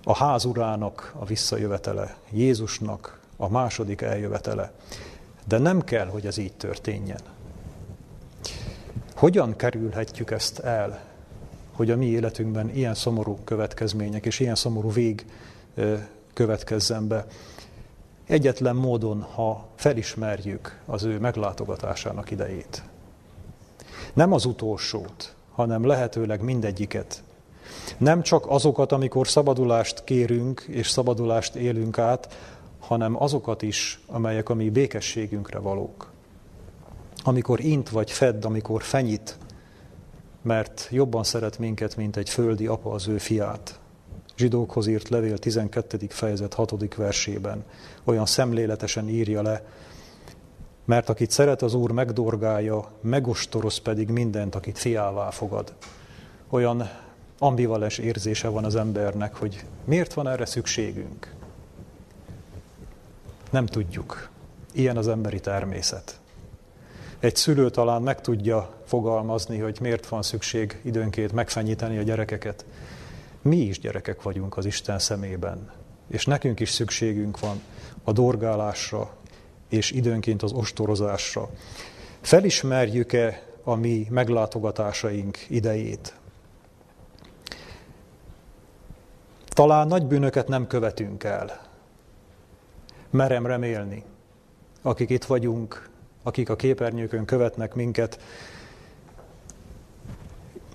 A 0.04 0.16
ház 0.16 0.44
urának 0.44 1.12
a 1.18 1.24
visszajövetele, 1.24 2.16
Jézusnak 2.30 3.20
a 3.36 3.48
második 3.48 4.00
eljövetele. 4.00 4.72
De 5.44 5.58
nem 5.58 5.84
kell, 5.84 6.06
hogy 6.06 6.26
ez 6.26 6.36
így 6.36 6.52
történjen. 6.52 7.20
Hogyan 9.14 9.56
kerülhetjük 9.56 10.30
ezt 10.30 10.58
el, 10.58 11.15
hogy 11.76 11.90
a 11.90 11.96
mi 11.96 12.06
életünkben 12.06 12.70
ilyen 12.74 12.94
szomorú 12.94 13.38
következmények 13.44 14.26
és 14.26 14.40
ilyen 14.40 14.54
szomorú 14.54 14.92
vég 14.92 15.26
következzen 16.32 17.08
be? 17.08 17.26
Egyetlen 18.26 18.76
módon, 18.76 19.22
ha 19.22 19.68
felismerjük 19.74 20.80
az 20.86 21.04
ő 21.04 21.18
meglátogatásának 21.18 22.30
idejét. 22.30 22.82
Nem 24.12 24.32
az 24.32 24.44
utolsót, 24.44 25.34
hanem 25.52 25.86
lehetőleg 25.86 26.42
mindegyiket. 26.42 27.22
Nem 27.98 28.22
csak 28.22 28.50
azokat, 28.50 28.92
amikor 28.92 29.28
szabadulást 29.28 30.04
kérünk 30.04 30.64
és 30.68 30.88
szabadulást 30.88 31.54
élünk 31.54 31.98
át, 31.98 32.36
hanem 32.78 33.22
azokat 33.22 33.62
is, 33.62 34.00
amelyek 34.06 34.48
a 34.48 34.54
mi 34.54 34.70
békességünkre 34.70 35.58
valók. 35.58 36.10
Amikor 37.24 37.60
int 37.60 37.88
vagy 37.88 38.10
fedd, 38.10 38.44
amikor 38.44 38.82
fenyít, 38.82 39.38
mert 40.46 40.88
jobban 40.90 41.24
szeret 41.24 41.58
minket, 41.58 41.96
mint 41.96 42.16
egy 42.16 42.30
földi 42.30 42.66
apa 42.66 42.90
az 42.90 43.08
ő 43.08 43.18
fiát. 43.18 43.80
Zsidókhoz 44.36 44.86
írt 44.86 45.08
levél 45.08 45.38
12. 45.38 46.06
fejezet 46.08 46.54
6. 46.54 46.94
versében 46.94 47.64
olyan 48.04 48.26
szemléletesen 48.26 49.08
írja 49.08 49.42
le, 49.42 49.64
mert 50.84 51.08
akit 51.08 51.30
szeret 51.30 51.62
az 51.62 51.74
Úr, 51.74 51.90
megdorgálja, 51.90 52.90
megostoroz 53.00 53.78
pedig 53.78 54.08
mindent, 54.08 54.54
akit 54.54 54.78
fiává 54.78 55.30
fogad. 55.30 55.74
Olyan 56.48 56.90
ambivalens 57.38 57.98
érzése 57.98 58.48
van 58.48 58.64
az 58.64 58.76
embernek, 58.76 59.34
hogy 59.34 59.64
miért 59.84 60.12
van 60.12 60.28
erre 60.28 60.44
szükségünk. 60.44 61.34
Nem 63.50 63.66
tudjuk. 63.66 64.28
Ilyen 64.72 64.96
az 64.96 65.08
emberi 65.08 65.40
természet. 65.40 66.20
Egy 67.20 67.36
szülő 67.36 67.70
talán 67.70 68.02
meg 68.02 68.20
tudja 68.20 68.74
fogalmazni, 68.84 69.58
hogy 69.58 69.78
miért 69.80 70.06
van 70.06 70.22
szükség 70.22 70.80
időnként 70.82 71.32
megfenyíteni 71.32 71.98
a 71.98 72.02
gyerekeket. 72.02 72.64
Mi 73.42 73.56
is 73.56 73.78
gyerekek 73.78 74.22
vagyunk 74.22 74.56
az 74.56 74.64
Isten 74.64 74.98
szemében, 74.98 75.70
és 76.08 76.24
nekünk 76.24 76.60
is 76.60 76.70
szükségünk 76.70 77.40
van 77.40 77.60
a 78.04 78.12
dorgálásra, 78.12 79.10
és 79.68 79.90
időnként 79.90 80.42
az 80.42 80.52
ostorozásra. 80.52 81.50
Felismerjük-e 82.20 83.42
a 83.62 83.74
mi 83.74 84.06
meglátogatásaink 84.10 85.38
idejét? 85.48 86.14
Talán 89.48 89.86
nagy 89.86 90.06
bűnöket 90.06 90.48
nem 90.48 90.66
követünk 90.66 91.24
el. 91.24 91.60
Merem 93.10 93.46
remélni, 93.46 94.04
akik 94.82 95.10
itt 95.10 95.24
vagyunk, 95.24 95.88
akik 96.26 96.48
a 96.48 96.56
képernyőkön 96.56 97.24
követnek 97.24 97.74
minket, 97.74 98.20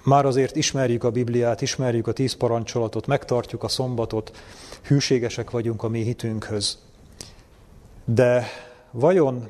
már 0.04 0.26
azért 0.26 0.56
ismerjük 0.56 1.04
a 1.04 1.12
Bibliát, 1.12 1.62
ismerjük 1.62 2.08
a 2.08 2.12
tíz 2.12 2.34
parancsolatot, 2.34 3.08
megtartjuk 3.08 3.64
a 3.64 3.68
szombatot, 3.68 4.38
hűségesek 4.84 5.50
vagyunk 5.50 5.84
a 5.84 5.88
mi 5.88 6.04
hitünkhöz. 6.04 6.78
De 8.06 8.48
vajon 8.92 9.50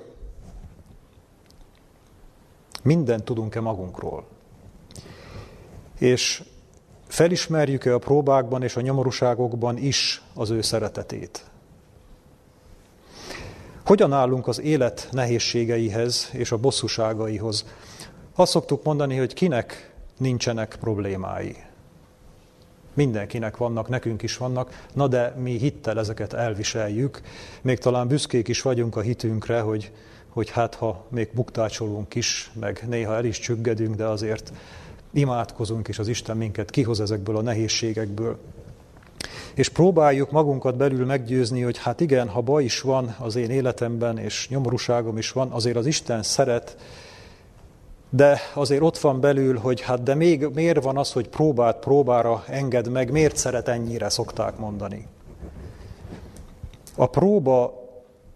mindent 2.83 3.23
tudunk-e 3.23 3.59
magunkról? 3.59 4.25
És 5.97 6.43
felismerjük-e 7.07 7.93
a 7.93 7.99
próbákban 7.99 8.63
és 8.63 8.75
a 8.75 8.81
nyomorúságokban 8.81 9.77
is 9.77 10.21
az 10.33 10.49
ő 10.49 10.61
szeretetét? 10.61 11.50
Hogyan 13.85 14.13
állunk 14.13 14.47
az 14.47 14.61
élet 14.61 15.07
nehézségeihez 15.11 16.29
és 16.31 16.51
a 16.51 16.57
bosszúságaihoz? 16.57 17.65
Azt 18.35 18.51
szoktuk 18.51 18.83
mondani, 18.83 19.17
hogy 19.17 19.33
kinek 19.33 19.93
nincsenek 20.17 20.77
problémái. 20.79 21.55
Mindenkinek 22.93 23.57
vannak, 23.57 23.89
nekünk 23.89 24.21
is 24.21 24.37
vannak, 24.37 24.85
na 24.93 25.07
de 25.07 25.35
mi 25.37 25.57
hittel 25.57 25.99
ezeket 25.99 26.33
elviseljük. 26.33 27.21
Még 27.61 27.77
talán 27.77 28.07
büszkék 28.07 28.47
is 28.47 28.61
vagyunk 28.61 28.95
a 28.95 29.01
hitünkre, 29.01 29.59
hogy, 29.59 29.91
hogy 30.29 30.49
hát 30.49 30.75
ha 30.75 31.05
még 31.09 31.29
buktácsolunk 31.33 32.15
is, 32.15 32.51
meg 32.59 32.83
néha 32.87 33.13
el 33.15 33.25
is 33.25 33.39
csüggedünk, 33.39 33.95
de 33.95 34.05
azért 34.05 34.51
imádkozunk, 35.11 35.87
és 35.87 35.99
az 35.99 36.07
Isten 36.07 36.37
minket 36.37 36.69
kihoz 36.69 36.99
ezekből 36.99 37.37
a 37.37 37.41
nehézségekből. 37.41 38.37
És 39.53 39.69
próbáljuk 39.69 40.31
magunkat 40.31 40.77
belül 40.77 41.05
meggyőzni, 41.05 41.61
hogy 41.61 41.77
hát 41.77 41.99
igen, 41.99 42.27
ha 42.27 42.41
baj 42.41 42.63
is 42.63 42.81
van 42.81 43.15
az 43.19 43.35
én 43.35 43.49
életemben, 43.49 44.17
és 44.17 44.49
nyomorúságom 44.49 45.17
is 45.17 45.31
van, 45.31 45.51
azért 45.51 45.75
az 45.75 45.85
Isten 45.85 46.23
szeret, 46.23 46.77
de 48.09 48.39
azért 48.53 48.81
ott 48.81 48.97
van 48.97 49.19
belül, 49.19 49.57
hogy 49.57 49.81
hát 49.81 50.03
de 50.03 50.15
még 50.15 50.45
miért 50.53 50.83
van 50.83 50.97
az, 50.97 51.11
hogy 51.11 51.27
próbát 51.27 51.79
próbára 51.79 52.43
enged 52.47 52.91
meg, 52.91 53.11
miért 53.11 53.37
szeret 53.37 53.67
ennyire, 53.67 54.09
szokták 54.09 54.57
mondani. 54.57 55.07
A 56.95 57.05
próba 57.05 57.81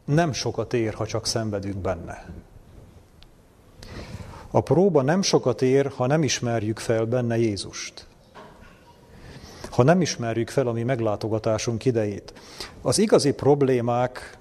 nem 0.06 0.34
sokat 0.34 0.74
ér, 0.74 0.94
ha 0.94 1.06
csak 1.06 1.26
szenvedünk 1.26 1.78
benne. 1.78 2.26
A 4.52 4.62
próba 4.62 5.02
nem 5.02 5.22
sokat 5.22 5.62
ér, 5.62 5.92
ha 5.96 6.08
nem 6.08 6.24
ismerjük 6.24 6.80
fel 6.80 7.06
benne 7.06 7.38
Jézust. 7.38 8.08
Ha 9.76 9.84
nem 9.84 10.02
ismerjük 10.02 10.50
fel 10.50 10.68
a 10.68 10.72
mi 10.72 10.84
meglátogatásunk 10.84 11.86
idejét. 11.86 12.34
Az 12.82 12.98
igazi 12.98 13.34
problémák 13.34 14.38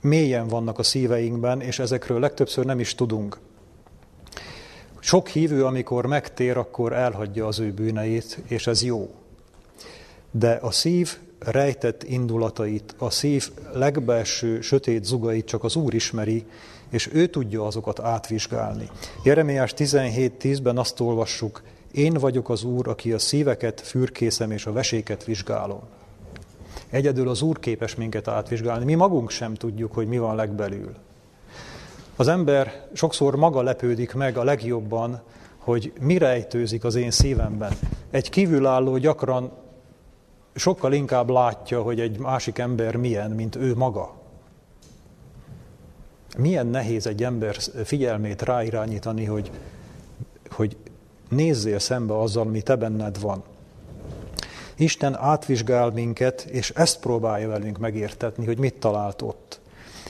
mélyen 0.00 0.48
vannak 0.48 0.78
a 0.78 0.82
szíveinkben, 0.82 1.60
és 1.60 1.78
ezekről 1.78 2.20
legtöbbször 2.20 2.64
nem 2.64 2.80
is 2.80 2.94
tudunk. 2.94 3.38
Sok 5.00 5.28
hívő, 5.28 5.64
amikor 5.64 6.06
megtér, 6.06 6.56
akkor 6.56 6.92
elhagyja 6.92 7.46
az 7.46 7.58
ő 7.58 7.72
bűneit, 7.72 8.38
és 8.46 8.66
ez 8.66 8.82
jó. 8.82 9.10
De 10.30 10.58
a 10.62 10.70
szív 10.70 11.16
rejtett 11.38 12.02
indulatait, 12.02 12.94
a 12.98 13.10
szív 13.10 13.50
legbelső 13.72 14.60
sötét 14.60 15.04
zugait 15.04 15.46
csak 15.46 15.64
az 15.64 15.76
Úr 15.76 15.94
ismeri, 15.94 16.44
és 16.90 17.08
ő 17.12 17.26
tudja 17.26 17.66
azokat 17.66 18.00
átvizsgálni. 18.00 18.88
Jeremiás 19.22 19.74
17.10-ben 19.76 20.78
azt 20.78 21.00
olvassuk, 21.00 21.62
én 21.92 22.12
vagyok 22.12 22.48
az 22.48 22.64
Úr, 22.64 22.88
aki 22.88 23.12
a 23.12 23.18
szíveket 23.18 23.80
fürkészem 23.80 24.50
és 24.50 24.66
a 24.66 24.72
veséket 24.72 25.24
vizsgálom. 25.24 25.80
Egyedül 26.90 27.28
az 27.28 27.42
Úr 27.42 27.58
képes 27.58 27.94
minket 27.94 28.28
átvizsgálni. 28.28 28.84
Mi 28.84 28.94
magunk 28.94 29.30
sem 29.30 29.54
tudjuk, 29.54 29.92
hogy 29.92 30.06
mi 30.06 30.18
van 30.18 30.34
legbelül. 30.34 30.94
Az 32.16 32.28
ember 32.28 32.86
sokszor 32.92 33.36
maga 33.36 33.62
lepődik 33.62 34.14
meg 34.14 34.36
a 34.36 34.44
legjobban, 34.44 35.20
hogy 35.58 35.92
mi 36.00 36.18
rejtőzik 36.18 36.84
az 36.84 36.94
én 36.94 37.10
szívemben. 37.10 37.72
Egy 38.10 38.30
kívülálló 38.30 38.96
gyakran 38.96 39.50
sokkal 40.54 40.92
inkább 40.92 41.30
látja, 41.30 41.82
hogy 41.82 42.00
egy 42.00 42.18
másik 42.18 42.58
ember 42.58 42.96
milyen, 42.96 43.30
mint 43.30 43.56
ő 43.56 43.74
maga. 43.74 44.14
Milyen 46.38 46.66
nehéz 46.66 47.06
egy 47.06 47.22
ember 47.22 47.56
figyelmét 47.84 48.42
ráirányítani, 48.42 49.24
hogy, 49.24 49.50
hogy 50.50 50.76
nézzél 51.28 51.78
szembe 51.78 52.18
azzal, 52.18 52.46
ami 52.46 52.62
te 52.62 52.76
benned 52.76 53.20
van. 53.20 53.42
Isten 54.76 55.16
átvizsgál 55.16 55.90
minket, 55.90 56.40
és 56.40 56.70
ezt 56.70 57.00
próbálja 57.00 57.48
velünk 57.48 57.78
megértetni, 57.78 58.46
hogy 58.46 58.58
mit 58.58 58.74
talált 58.74 59.22
ott. 59.22 59.60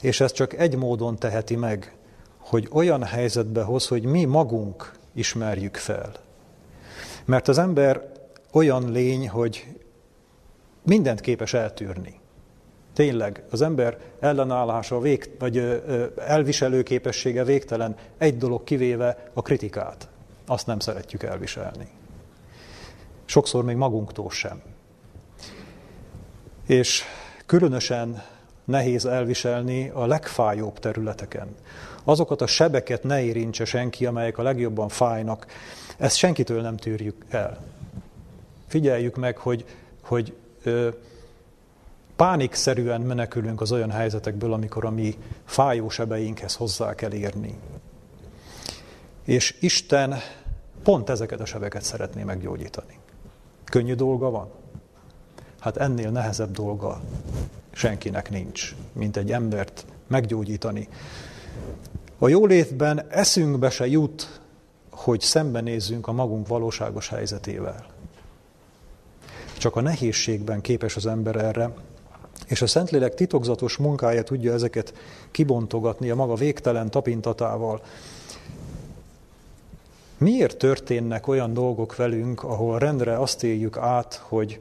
És 0.00 0.20
ezt 0.20 0.34
csak 0.34 0.58
egy 0.58 0.76
módon 0.76 1.16
teheti 1.16 1.56
meg, 1.56 1.96
hogy 2.38 2.68
olyan 2.72 3.02
helyzetbe 3.02 3.62
hoz, 3.62 3.86
hogy 3.86 4.04
mi 4.04 4.24
magunk 4.24 4.92
ismerjük 5.14 5.76
fel. 5.76 6.12
Mert 7.24 7.48
az 7.48 7.58
ember 7.58 8.12
olyan 8.52 8.90
lény, 8.92 9.28
hogy 9.28 9.66
mindent 10.82 11.20
képes 11.20 11.54
eltűrni. 11.54 12.20
Tényleg, 12.94 13.44
az 13.50 13.62
ember 13.62 13.98
ellenállása, 14.20 15.00
vég, 15.00 15.30
vagy 15.38 15.82
elviselő 16.16 16.82
képessége 16.82 17.44
végtelen, 17.44 17.96
egy 18.18 18.36
dolog 18.36 18.64
kivéve 18.64 19.30
a 19.32 19.42
kritikát. 19.42 20.08
Azt 20.48 20.66
nem 20.66 20.78
szeretjük 20.78 21.22
elviselni. 21.22 21.88
Sokszor 23.24 23.64
még 23.64 23.76
magunktól 23.76 24.30
sem. 24.30 24.62
És 26.66 27.02
különösen 27.46 28.22
nehéz 28.64 29.04
elviselni 29.04 29.88
a 29.88 30.06
legfájóbb 30.06 30.78
területeken. 30.78 31.48
Azokat 32.04 32.40
a 32.40 32.46
sebeket 32.46 33.02
ne 33.02 33.22
érintse 33.22 33.64
senki, 33.64 34.06
amelyek 34.06 34.38
a 34.38 34.42
legjobban 34.42 34.88
fájnak. 34.88 35.46
Ezt 35.96 36.16
senkitől 36.16 36.62
nem 36.62 36.76
tűrjük 36.76 37.24
el. 37.28 37.58
Figyeljük 38.66 39.16
meg, 39.16 39.36
hogy, 39.36 39.64
hogy 40.00 40.36
ö, 40.62 40.88
pánikszerűen 42.16 43.00
menekülünk 43.00 43.60
az 43.60 43.72
olyan 43.72 43.90
helyzetekből, 43.90 44.52
amikor 44.52 44.84
a 44.84 44.90
mi 44.90 45.18
fájó 45.44 45.88
sebeinkhez 45.88 46.54
hozzá 46.54 46.94
kell 46.94 47.12
érni. 47.12 47.58
És 49.24 49.56
Isten 49.60 50.14
pont 50.88 51.10
ezeket 51.10 51.40
a 51.40 51.44
sebeket 51.44 51.82
szeretné 51.82 52.22
meggyógyítani. 52.22 52.98
Könnyű 53.64 53.94
dolga 53.94 54.30
van? 54.30 54.48
Hát 55.60 55.76
ennél 55.76 56.10
nehezebb 56.10 56.50
dolga 56.50 57.00
senkinek 57.72 58.30
nincs, 58.30 58.74
mint 58.92 59.16
egy 59.16 59.32
embert 59.32 59.84
meggyógyítani. 60.06 60.88
A 62.18 62.28
jólétben 62.28 63.06
eszünkbe 63.08 63.70
se 63.70 63.86
jut, 63.86 64.40
hogy 64.90 65.20
szembenézzünk 65.20 66.06
a 66.06 66.12
magunk 66.12 66.48
valóságos 66.48 67.08
helyzetével. 67.08 67.86
Csak 69.58 69.76
a 69.76 69.80
nehézségben 69.80 70.60
képes 70.60 70.96
az 70.96 71.06
ember 71.06 71.36
erre, 71.36 71.72
és 72.46 72.62
a 72.62 72.66
Szentlélek 72.66 73.14
titokzatos 73.14 73.76
munkája 73.76 74.22
tudja 74.22 74.52
ezeket 74.52 74.92
kibontogatni 75.30 76.10
a 76.10 76.14
maga 76.14 76.34
végtelen 76.34 76.90
tapintatával. 76.90 77.82
Miért 80.18 80.56
történnek 80.56 81.26
olyan 81.26 81.52
dolgok 81.52 81.96
velünk, 81.96 82.42
ahol 82.42 82.78
rendre 82.78 83.18
azt 83.18 83.44
éljük 83.44 83.76
át, 83.76 84.14
hogy 84.14 84.60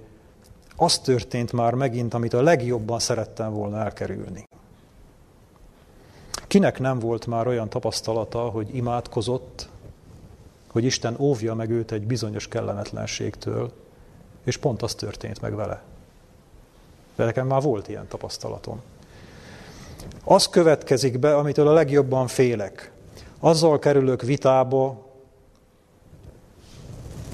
az 0.75 0.99
történt 0.99 1.51
már 1.51 1.73
megint, 1.73 2.13
amit 2.13 2.33
a 2.33 2.41
legjobban 2.41 2.99
szerettem 2.99 3.53
volna 3.53 3.77
elkerülni? 3.77 4.47
Kinek 6.47 6.79
nem 6.79 6.99
volt 6.99 7.27
már 7.27 7.47
olyan 7.47 7.69
tapasztalata, 7.69 8.39
hogy 8.39 8.75
imádkozott, 8.75 9.69
hogy 10.67 10.83
Isten 10.83 11.15
óvja 11.19 11.53
meg 11.53 11.69
őt 11.69 11.91
egy 11.91 12.07
bizonyos 12.07 12.47
kellemetlenségtől, 12.47 13.71
és 14.43 14.57
pont 14.57 14.81
az 14.81 14.95
történt 14.95 15.41
meg 15.41 15.55
vele. 15.55 15.83
De 17.15 17.25
nekem 17.25 17.47
már 17.47 17.61
volt 17.61 17.87
ilyen 17.87 18.07
tapasztalatom. 18.07 18.81
Az 20.23 20.47
következik 20.49 21.19
be, 21.19 21.35
amitől 21.35 21.67
a 21.67 21.73
legjobban 21.73 22.27
félek. 22.27 22.91
Azzal 23.39 23.79
kerülök 23.79 24.21
vitába, 24.21 25.06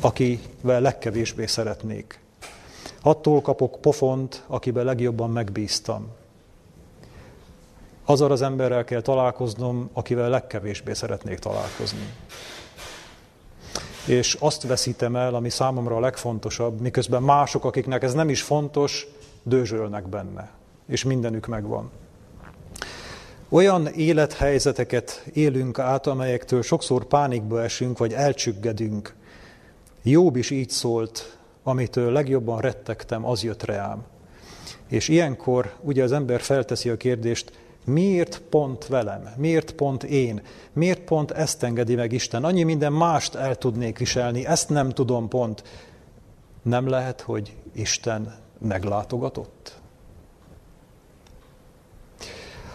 akivel 0.03 0.81
legkevésbé 0.81 1.45
szeretnék. 1.45 2.19
Attól 3.01 3.41
kapok 3.41 3.81
pofont, 3.81 4.43
akiben 4.47 4.85
legjobban 4.85 5.29
megbíztam 5.29 6.11
azzal 8.05 8.31
az 8.31 8.41
emberrel 8.41 8.83
kell 8.83 9.01
találkoznom, 9.01 9.89
akivel 9.93 10.29
legkevésbé 10.29 10.93
szeretnék 10.93 11.39
találkozni. 11.39 12.13
És 14.05 14.37
azt 14.39 14.63
veszítem 14.63 15.15
el, 15.15 15.35
ami 15.35 15.49
számomra 15.49 15.95
a 15.95 15.99
legfontosabb, 15.99 16.81
miközben 16.81 17.23
mások, 17.23 17.65
akiknek 17.65 18.03
ez 18.03 18.13
nem 18.13 18.29
is 18.29 18.41
fontos, 18.41 19.07
dőzsölnek 19.43 20.07
benne, 20.07 20.51
és 20.87 21.03
mindenük 21.03 21.47
megvan. 21.47 21.91
Olyan 23.49 23.87
élethelyzeteket 23.87 25.23
élünk 25.33 25.79
át, 25.79 26.07
amelyektől 26.07 26.61
sokszor 26.61 27.05
pánikba 27.05 27.63
esünk, 27.63 27.97
vagy 27.97 28.13
elcsüggedünk. 28.13 29.15
Jobb 30.03 30.35
is 30.35 30.49
így 30.49 30.69
szólt, 30.69 31.37
amitől 31.63 32.11
legjobban 32.11 32.59
rettegtem, 32.59 33.25
az 33.25 33.43
jött 33.43 33.63
reám. 33.63 34.03
És 34.87 35.07
ilyenkor 35.07 35.73
ugye 35.81 36.03
az 36.03 36.11
ember 36.11 36.41
felteszi 36.41 36.89
a 36.89 36.97
kérdést, 36.97 37.51
Miért 37.85 38.41
pont 38.49 38.87
velem? 38.87 39.33
Miért 39.37 39.71
pont 39.71 40.03
én? 40.03 40.41
Miért 40.73 40.99
pont 40.99 41.31
ezt 41.31 41.63
engedi 41.63 41.95
meg 41.95 42.11
Isten? 42.11 42.43
Annyi 42.43 42.63
minden 42.63 42.93
mást 42.93 43.35
el 43.35 43.55
tudnék 43.55 43.97
viselni, 43.97 44.45
ezt 44.45 44.69
nem 44.69 44.89
tudom 44.89 45.27
pont. 45.27 45.63
Nem 46.61 46.87
lehet, 46.87 47.21
hogy 47.21 47.55
Isten 47.71 48.35
meglátogatott? 48.59 49.77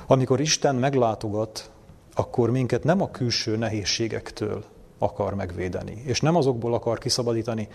Amikor 0.07 0.41
Isten 0.41 0.75
meglátogat, 0.75 1.71
akkor 2.15 2.51
minket 2.51 2.85
nem 2.85 3.03
a 3.03 3.11
külső 3.11 3.57
nehézségektől 3.57 4.65
akar 4.99 5.35
megvédeni, 5.35 6.03
és 6.05 6.21
nem 6.21 6.37
azokból 6.37 6.75
akar 6.75 6.99
kiszabadítani. 6.99 7.69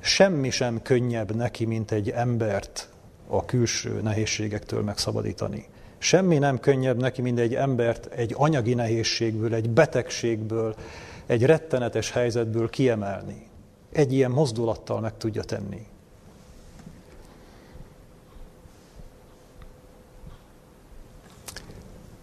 Semmi 0.00 0.50
sem 0.50 0.82
könnyebb 0.82 1.34
neki, 1.34 1.64
mint 1.64 1.90
egy 1.90 2.10
embert 2.10 2.88
a 3.28 3.44
külső 3.44 4.00
nehézségektől 4.02 4.82
megszabadítani. 4.82 5.64
Semmi 5.98 6.38
nem 6.38 6.58
könnyebb 6.58 7.00
neki, 7.00 7.22
mint 7.22 7.38
egy 7.38 7.54
embert 7.54 8.06
egy 8.06 8.34
anyagi 8.36 8.74
nehézségből, 8.74 9.54
egy 9.54 9.70
betegségből, 9.70 10.74
egy 11.26 11.44
rettenetes 11.44 12.10
helyzetből 12.10 12.70
kiemelni. 12.70 13.46
Egy 13.92 14.12
ilyen 14.12 14.30
mozdulattal 14.30 15.00
meg 15.00 15.16
tudja 15.16 15.42
tenni. 15.42 15.86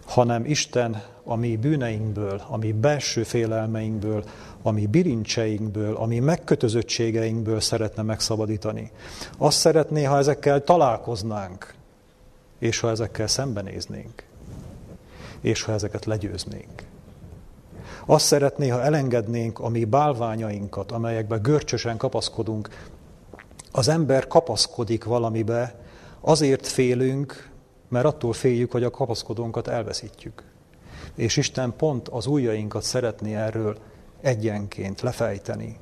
hanem 0.09 0.45
Isten 0.45 1.01
a 1.30 1.36
mi 1.36 1.57
bűneinkből, 1.57 2.41
a 2.47 2.57
mi 2.57 2.71
belső 2.71 3.23
félelmeinkből, 3.23 4.23
a 4.61 4.71
mi 4.71 4.86
bilincseinkből, 4.86 5.95
a 5.95 6.05
mi 6.05 6.19
megkötözöttségeinkből 6.19 7.59
szeretne 7.59 8.01
megszabadítani. 8.01 8.91
Azt 9.38 9.57
szeretné, 9.57 10.03
ha 10.03 10.17
ezekkel 10.17 10.63
találkoznánk, 10.63 11.73
és 12.59 12.80
ha 12.80 12.89
ezekkel 12.89 13.27
szembenéznénk, 13.27 14.23
és 15.41 15.63
ha 15.63 15.71
ezeket 15.71 16.05
legyőznénk. 16.05 16.84
Azt 18.05 18.25
szeretné, 18.25 18.67
ha 18.67 18.84
elengednénk 18.84 19.59
a 19.59 19.69
mi 19.69 19.86
bálványainkat, 19.86 20.91
amelyekbe 20.91 21.38
görcsösen 21.38 21.97
kapaszkodunk. 21.97 22.69
Az 23.71 23.88
ember 23.88 24.27
kapaszkodik 24.27 25.03
valamibe, 25.03 25.75
azért 26.21 26.67
félünk, 26.67 27.49
mert 27.88 28.05
attól 28.05 28.34
féljük, 28.34 28.71
hogy 28.71 28.84
a 28.84 28.89
kapaszkodónkat 28.89 29.67
elveszítjük. 29.67 30.49
És 31.16 31.38
Isten 31.38 31.74
pont 31.78 32.07
az 32.07 32.26
ujjainkat 32.26 32.84
szeretné 32.84 33.36
erről 33.36 33.78
egyenként 34.22 35.01
lefejteni. 35.01 35.78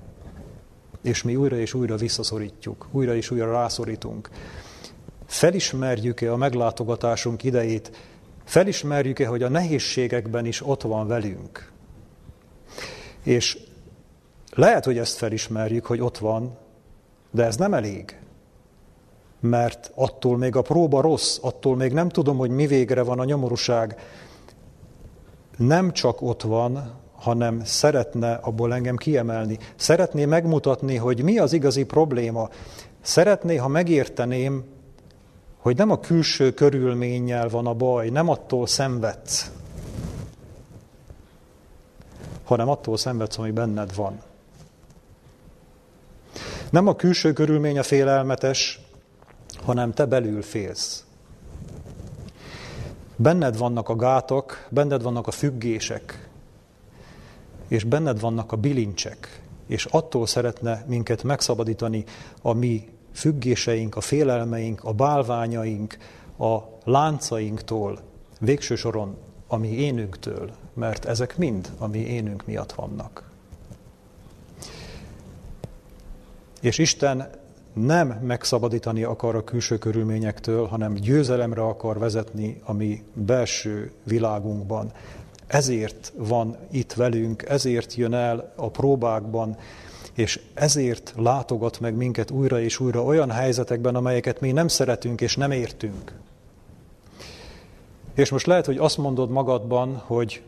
És 1.01 1.23
mi 1.23 1.35
újra 1.35 1.57
és 1.57 1.73
újra 1.73 1.95
visszaszorítjuk, 1.95 2.87
újra 2.91 3.15
és 3.15 3.31
újra 3.31 3.51
rászorítunk. 3.51 4.29
Felismerjük-e 5.25 6.31
a 6.31 6.37
meglátogatásunk 6.37 7.43
idejét, 7.43 7.97
felismerjük-e, 8.43 9.27
hogy 9.27 9.43
a 9.43 9.49
nehézségekben 9.49 10.45
is 10.45 10.65
ott 10.65 10.81
van 10.81 11.07
velünk. 11.07 11.71
És 13.23 13.57
lehet, 14.53 14.85
hogy 14.85 14.97
ezt 14.97 15.17
felismerjük, 15.17 15.85
hogy 15.85 16.01
ott 16.01 16.17
van, 16.17 16.57
de 17.31 17.43
ez 17.43 17.55
nem 17.55 17.73
elég 17.73 18.17
mert 19.39 19.91
attól 19.95 20.37
még 20.37 20.55
a 20.55 20.61
próba 20.61 21.01
rossz, 21.01 21.37
attól 21.41 21.75
még 21.75 21.91
nem 21.91 22.09
tudom, 22.09 22.37
hogy 22.37 22.49
mi 22.49 22.67
végre 22.67 23.01
van 23.01 23.19
a 23.19 23.23
nyomorúság. 23.23 23.99
Nem 25.57 25.91
csak 25.91 26.21
ott 26.21 26.41
van, 26.41 26.93
hanem 27.15 27.63
szeretne 27.63 28.33
abból 28.33 28.73
engem 28.73 28.95
kiemelni. 28.95 29.57
Szeretné 29.75 30.25
megmutatni, 30.25 30.95
hogy 30.95 31.23
mi 31.23 31.37
az 31.37 31.53
igazi 31.53 31.85
probléma. 31.85 32.49
Szeretné, 33.01 33.55
ha 33.55 33.67
megérteném, 33.67 34.63
hogy 35.57 35.77
nem 35.77 35.91
a 35.91 35.99
külső 35.99 36.53
körülménnyel 36.53 37.49
van 37.49 37.67
a 37.67 37.73
baj, 37.73 38.09
nem 38.09 38.29
attól 38.29 38.67
szenvedsz, 38.67 39.51
hanem 42.43 42.69
attól 42.69 42.97
szenvedsz, 42.97 43.37
ami 43.37 43.51
benned 43.51 43.95
van. 43.95 44.21
Nem 46.69 46.87
a 46.87 46.95
külső 46.95 47.33
körülmény 47.33 47.79
a 47.79 47.83
félelmetes, 47.83 48.81
hanem 49.63 49.93
te 49.93 50.05
belül 50.05 50.41
félsz. 50.41 51.06
Benned 53.19 53.57
vannak 53.57 53.89
a 53.89 53.95
gátok, 53.95 54.67
benned 54.69 55.01
vannak 55.01 55.27
a 55.27 55.31
függések, 55.31 56.29
és 57.67 57.83
benned 57.83 58.19
vannak 58.19 58.51
a 58.51 58.55
bilincsek, 58.55 59.41
és 59.67 59.85
attól 59.85 60.27
szeretne 60.27 60.83
minket 60.87 61.23
megszabadítani 61.23 62.03
a 62.41 62.53
mi 62.53 62.89
függéseink, 63.13 63.95
a 63.95 64.01
félelmeink, 64.01 64.83
a 64.83 64.93
bálványaink, 64.93 65.97
a 66.39 66.57
láncainktól, 66.83 67.99
végső 68.39 68.75
soron 68.75 69.17
a 69.47 69.55
mi 69.55 69.69
énünktől, 69.69 70.51
mert 70.73 71.05
ezek 71.05 71.37
mind 71.37 71.71
a 71.77 71.87
mi 71.87 71.99
énünk 71.99 72.45
miatt 72.45 72.71
vannak. 72.71 73.29
És 76.61 76.77
Isten 76.77 77.29
nem 77.77 78.07
megszabadítani 78.07 79.03
akar 79.03 79.35
a 79.35 79.43
külső 79.43 79.77
körülményektől, 79.77 80.65
hanem 80.65 80.93
győzelemre 80.93 81.61
akar 81.61 81.99
vezetni 81.99 82.61
a 82.63 82.73
mi 82.73 83.03
belső 83.13 83.91
világunkban. 84.03 84.91
Ezért 85.47 86.13
van 86.15 86.57
itt 86.71 86.93
velünk, 86.93 87.43
ezért 87.47 87.95
jön 87.95 88.13
el 88.13 88.53
a 88.55 88.69
próbákban, 88.69 89.57
és 90.13 90.39
ezért 90.53 91.13
látogat 91.17 91.79
meg 91.79 91.95
minket 91.95 92.31
újra 92.31 92.61
és 92.61 92.79
újra 92.79 93.03
olyan 93.03 93.31
helyzetekben, 93.31 93.95
amelyeket 93.95 94.39
mi 94.39 94.51
nem 94.51 94.67
szeretünk 94.67 95.21
és 95.21 95.35
nem 95.35 95.51
értünk. 95.51 96.13
És 98.15 98.29
most 98.29 98.45
lehet, 98.45 98.65
hogy 98.65 98.77
azt 98.77 98.97
mondod 98.97 99.29
magadban, 99.29 99.95
hogy 99.95 100.41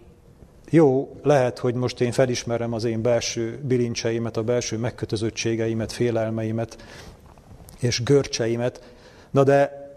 jó, 0.69 1.15
lehet, 1.23 1.59
hogy 1.59 1.73
most 1.73 2.01
én 2.01 2.11
felismerem 2.11 2.73
az 2.73 2.83
én 2.83 3.01
belső 3.01 3.59
bilincseimet, 3.63 4.37
a 4.37 4.43
belső 4.43 4.77
megkötözöttségeimet, 4.77 5.91
félelmeimet, 5.91 6.77
és 7.79 8.03
görcseimet, 8.03 8.81
na 9.31 9.43
de 9.43 9.87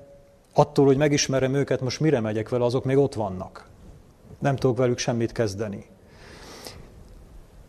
attól, 0.53 0.87
hogy 0.87 0.97
megismerem 0.97 1.55
őket, 1.55 1.81
most 1.81 2.01
mire 2.01 2.21
megyek 2.21 2.49
vele, 2.49 2.65
azok 2.65 2.85
még 2.85 2.97
ott 2.97 3.15
vannak. 3.15 3.67
Nem 4.39 4.57
tudok 4.57 4.77
velük 4.77 4.99
semmit 4.99 5.33
kezdeni. 5.33 5.87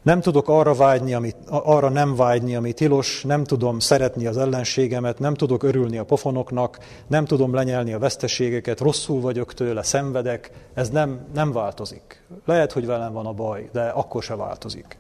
Nem 0.02 0.22
tudok 0.22 0.50
arra, 0.50 0.74
vágyni, 0.74 1.14
amit, 1.14 1.36
arra 1.48 1.90
nem 1.90 2.16
vágyni, 2.16 2.56
ami 2.56 2.74
tilos, 2.74 3.24
nem 3.24 3.44
tudom 3.44 3.80
szeretni 3.80 4.26
az 4.26 4.38
ellenségemet, 4.38 5.20
nem 5.20 5.34
tudok 5.34 5.64
örülni 5.64 5.98
a 5.98 6.04
pofonoknak, 6.04 6.78
nem 7.08 7.26
tudom 7.26 7.54
lenyelni 7.54 7.94
a 7.94 8.00
veszteségeket, 8.00 8.80
rosszul 8.80 9.22
vagyok 9.22 9.54
tőle, 9.54 9.84
szenvedek, 9.84 10.52
ez 10.74 10.90
nem, 10.90 11.28
nem 11.34 11.52
változik. 11.52 12.24
Lehet, 12.46 12.72
hogy 12.72 12.86
velem 12.86 13.14
van 13.14 13.26
a 13.26 13.34
baj, 13.34 13.70
de 13.72 13.82
akkor 13.82 14.24
se 14.24 14.36
változik. 14.36 14.98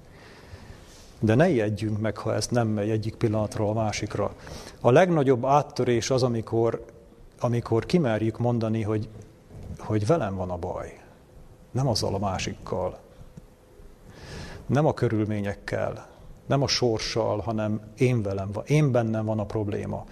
De 1.24 1.36
ne 1.36 1.50
ijedjünk 1.50 2.00
meg, 2.00 2.18
ha 2.18 2.34
ez 2.34 2.48
nem 2.48 2.68
megy 2.68 2.90
egyik 2.90 3.16
pillanatról 3.16 3.70
a 3.70 3.74
másikra. 3.74 4.32
A 4.82 4.92
legnagyobb 4.92 5.46
áttörés 5.46 6.10
az, 6.10 6.24
amikor, 6.24 6.86
amikor 7.40 7.86
kimerjük 7.86 8.40
mondani, 8.40 8.82
hogy, 8.82 9.10
hogy 9.78 10.06
velem 10.06 10.36
van 10.36 10.50
a 10.50 10.58
baj. 10.58 11.00
Nem 11.72 11.88
azzal 11.88 12.14
a 12.14 12.20
másikkal. 12.20 13.00
Nem 14.66 14.86
a 14.86 14.94
körülményekkel, 14.94 16.08
nem 16.46 16.62
a 16.62 16.68
sorssal, 16.68 17.40
hanem 17.40 17.82
én 17.98 18.22
velem 18.22 18.52
van, 18.52 18.64
én 18.68 18.92
bennem 18.92 19.26
van 19.26 19.40
a 19.40 19.46
probléma. 19.46 20.06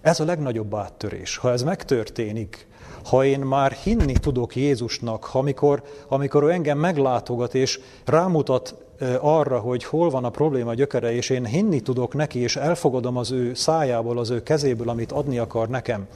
Ez 0.00 0.20
a 0.20 0.24
legnagyobb 0.24 0.74
áttörés. 0.74 1.36
Ha 1.36 1.50
ez 1.50 1.62
megtörténik, 1.62 2.66
ha 3.04 3.24
én 3.24 3.40
már 3.40 3.72
hinni 3.72 4.12
tudok 4.12 4.56
Jézusnak, 4.56 5.28
amikor, 5.32 5.82
amikor 6.08 6.42
ő 6.42 6.50
engem 6.50 6.78
meglátogat 6.78 7.54
és 7.54 7.80
rámutat 8.04 8.85
arra, 9.20 9.58
hogy 9.58 9.84
hol 9.84 10.10
van 10.10 10.24
a 10.24 10.30
probléma 10.30 10.74
gyökere, 10.74 11.12
és 11.12 11.30
én 11.30 11.44
hinni 11.44 11.80
tudok 11.80 12.14
neki, 12.14 12.38
és 12.38 12.56
elfogadom 12.56 13.16
az 13.16 13.30
ő 13.30 13.54
szájából, 13.54 14.18
az 14.18 14.30
ő 14.30 14.42
kezéből, 14.42 14.88
amit 14.88 15.12
adni 15.12 15.38
akar 15.38 15.68
nekem, 15.68 16.06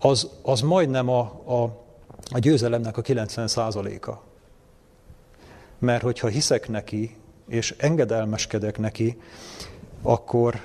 az, 0.00 0.28
az 0.42 0.60
majdnem 0.60 1.08
a, 1.08 1.20
a, 1.46 1.62
a 2.32 2.38
győzelemnek 2.38 2.96
a 2.96 3.00
90 3.00 3.48
a 3.56 4.20
Mert 5.78 6.02
hogyha 6.02 6.28
hiszek 6.28 6.68
neki, 6.68 7.16
és 7.48 7.74
engedelmeskedek 7.78 8.78
neki, 8.78 9.20
akkor 10.02 10.60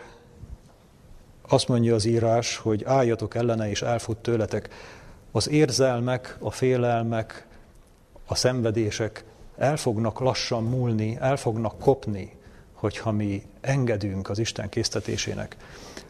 azt 1.47 1.67
mondja 1.67 1.95
az 1.95 2.05
írás, 2.05 2.57
hogy 2.57 2.83
álljatok 2.83 3.35
ellene, 3.35 3.69
és 3.69 3.81
elfut 3.81 4.17
tőletek. 4.17 4.69
Az 5.31 5.49
érzelmek, 5.49 6.37
a 6.39 6.51
félelmek, 6.51 7.47
a 8.25 8.35
szenvedések 8.35 9.23
el 9.57 9.77
fognak 9.77 10.19
lassan 10.19 10.63
múlni, 10.63 11.17
el 11.19 11.37
fognak 11.37 11.79
kopni, 11.79 12.31
hogyha 12.73 13.11
mi 13.11 13.43
engedünk 13.61 14.29
az 14.29 14.39
Isten 14.39 14.69
késztetésének. 14.69 15.57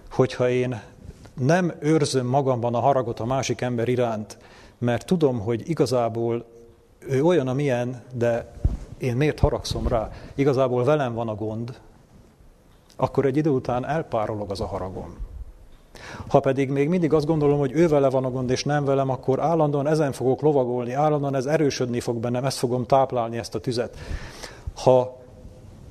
Hogyha 0.10 0.50
én 0.50 0.82
nem 1.34 1.74
őrzöm 1.80 2.26
magamban 2.26 2.76
a 2.76 2.80
haragot 2.80 3.20
a 3.20 3.26
másik 3.26 3.62
ember 3.62 3.88
iránt, 3.88 4.38
mert 4.78 5.06
tudom, 5.06 5.40
hogy 5.40 5.70
igazából 5.70 6.46
ő 7.00 7.24
olyan, 7.24 7.48
amilyen, 7.48 8.04
de 8.14 8.52
én 8.98 9.16
miért 9.16 9.40
haragszom 9.40 9.88
rá? 9.88 10.12
Igazából 10.36 10.84
velem 10.84 11.14
van 11.14 11.28
a 11.28 11.36
gond, 11.36 11.80
akkor 12.96 13.26
egy 13.26 13.38
idő 13.38 13.50
után 13.50 13.86
elpárolog 13.86 14.52
az 14.52 14.62
a 14.62 14.66
haragom. 14.66 15.18
Ha 16.28 16.40
pedig 16.40 16.70
még 16.70 16.90
mindig 16.90 17.14
azt 17.14 17.26
gondolom, 17.26 17.60
hogy 17.60 17.72
ő 17.72 17.88
vele 17.88 18.10
van 18.10 18.26
a 18.26 18.30
gond, 18.32 18.50
és 18.50 18.64
nem 18.64 18.86
velem, 18.86 19.10
akkor 19.10 19.40
állandóan 19.40 19.88
ezen 19.88 20.12
fogok 20.12 20.42
lovagolni, 20.42 20.94
állandóan 20.94 21.36
ez 21.36 21.46
erősödni 21.46 22.00
fog 22.00 22.18
bennem, 22.18 22.46
ezt 22.46 22.58
fogom 22.58 22.86
táplálni, 22.86 23.38
ezt 23.38 23.56
a 23.56 23.60
tüzet. 23.60 23.98
Ha 24.76 25.22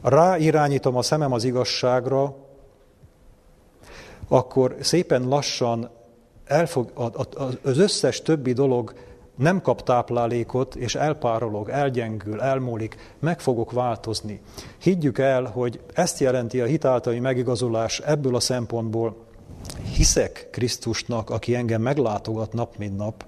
ráirányítom 0.02 0.96
a 0.96 1.02
szemem 1.02 1.32
az 1.32 1.44
igazságra, 1.44 2.34
akkor 4.28 4.76
szépen 4.80 5.28
lassan 5.28 5.90
elfog, 6.44 6.92
az 7.62 7.78
összes 7.78 8.22
többi 8.22 8.52
dolog 8.52 8.92
nem 9.36 9.60
kap 9.60 9.82
táplálékot, 9.82 10.74
és 10.74 10.94
elpárolog, 10.94 11.68
elgyengül, 11.68 12.40
elmúlik, 12.40 13.14
meg 13.18 13.40
fogok 13.40 13.72
változni. 13.72 14.40
Higgyük 14.78 15.18
el, 15.18 15.44
hogy 15.44 15.80
ezt 15.94 16.20
jelenti 16.20 16.60
a 16.60 16.64
hitáltali 16.64 17.20
megigazolás 17.20 17.98
ebből 17.98 18.34
a 18.34 18.40
szempontból, 18.40 19.16
hiszek 19.96 20.48
Krisztusnak, 20.50 21.30
aki 21.30 21.54
engem 21.54 21.82
meglátogat 21.82 22.52
nap, 22.52 22.76
mint 22.76 22.96
nap, 22.96 23.24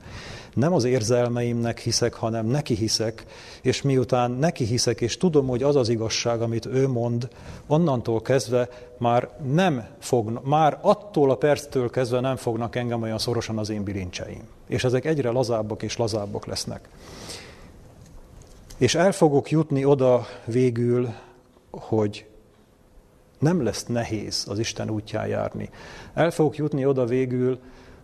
nem 0.54 0.72
az 0.72 0.84
érzelmeimnek 0.84 1.78
hiszek, 1.78 2.14
hanem 2.14 2.46
neki 2.46 2.74
hiszek, 2.74 3.26
és 3.62 3.82
miután 3.82 4.30
neki 4.30 4.64
hiszek, 4.64 5.00
és 5.00 5.16
tudom, 5.16 5.46
hogy 5.46 5.62
az 5.62 5.76
az 5.76 5.88
igazság, 5.88 6.42
amit 6.42 6.66
ő 6.66 6.88
mond, 6.88 7.28
onnantól 7.66 8.22
kezdve 8.22 8.68
már 8.98 9.28
nem 9.52 9.86
fog, 9.98 10.40
már 10.44 10.78
attól 10.80 11.30
a 11.30 11.36
perctől 11.36 11.90
kezdve 11.90 12.20
nem 12.20 12.36
fognak 12.36 12.76
engem 12.76 13.02
olyan 13.02 13.18
szorosan 13.18 13.58
az 13.58 13.70
én 13.70 13.84
bilincseim. 13.84 14.42
És 14.68 14.84
ezek 14.84 15.04
egyre 15.04 15.30
lazábbak 15.30 15.82
és 15.82 15.96
lazábbak 15.96 16.46
lesznek. 16.46 16.88
És 18.78 18.94
el 18.94 19.12
fogok 19.12 19.50
jutni 19.50 19.84
oda 19.84 20.26
végül, 20.44 21.08
hogy 21.70 22.26
nem 23.44 23.62
lesz 23.62 23.84
nehéz 23.86 24.46
az 24.48 24.58
Isten 24.58 24.90
útján 24.90 25.26
járni. 25.26 25.70
El 26.14 26.30
fogok 26.30 26.56
jutni 26.56 26.86
oda 26.86 27.04
végül, 27.04 27.58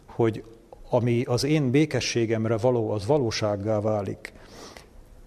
hogy 0.06 0.44
ami 0.90 1.22
az 1.22 1.44
én 1.44 1.70
békességemre 1.70 2.56
való, 2.56 2.90
az 2.90 3.06
valósággá 3.06 3.80
válik. 3.80 4.32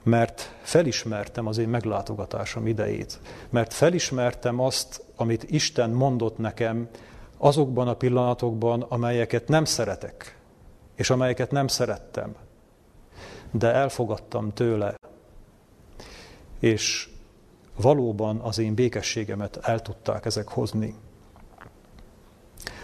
Mert 0.03 0.55
felismertem 0.61 1.47
az 1.47 1.57
én 1.57 1.69
meglátogatásom 1.69 2.67
idejét. 2.67 3.19
Mert 3.49 3.73
felismertem 3.73 4.59
azt, 4.59 5.03
amit 5.15 5.43
Isten 5.43 5.89
mondott 5.89 6.37
nekem 6.37 6.89
azokban 7.37 7.87
a 7.87 7.93
pillanatokban, 7.93 8.81
amelyeket 8.81 9.47
nem 9.47 9.65
szeretek, 9.65 10.37
és 10.95 11.09
amelyeket 11.09 11.51
nem 11.51 11.67
szerettem. 11.67 12.35
De 13.51 13.73
elfogadtam 13.73 14.53
tőle, 14.53 14.95
és 16.59 17.12
valóban 17.75 18.39
az 18.39 18.57
én 18.57 18.73
békességemet 18.73 19.59
el 19.61 19.81
tudták 19.81 20.25
ezek 20.25 20.47
hozni. 20.47 20.95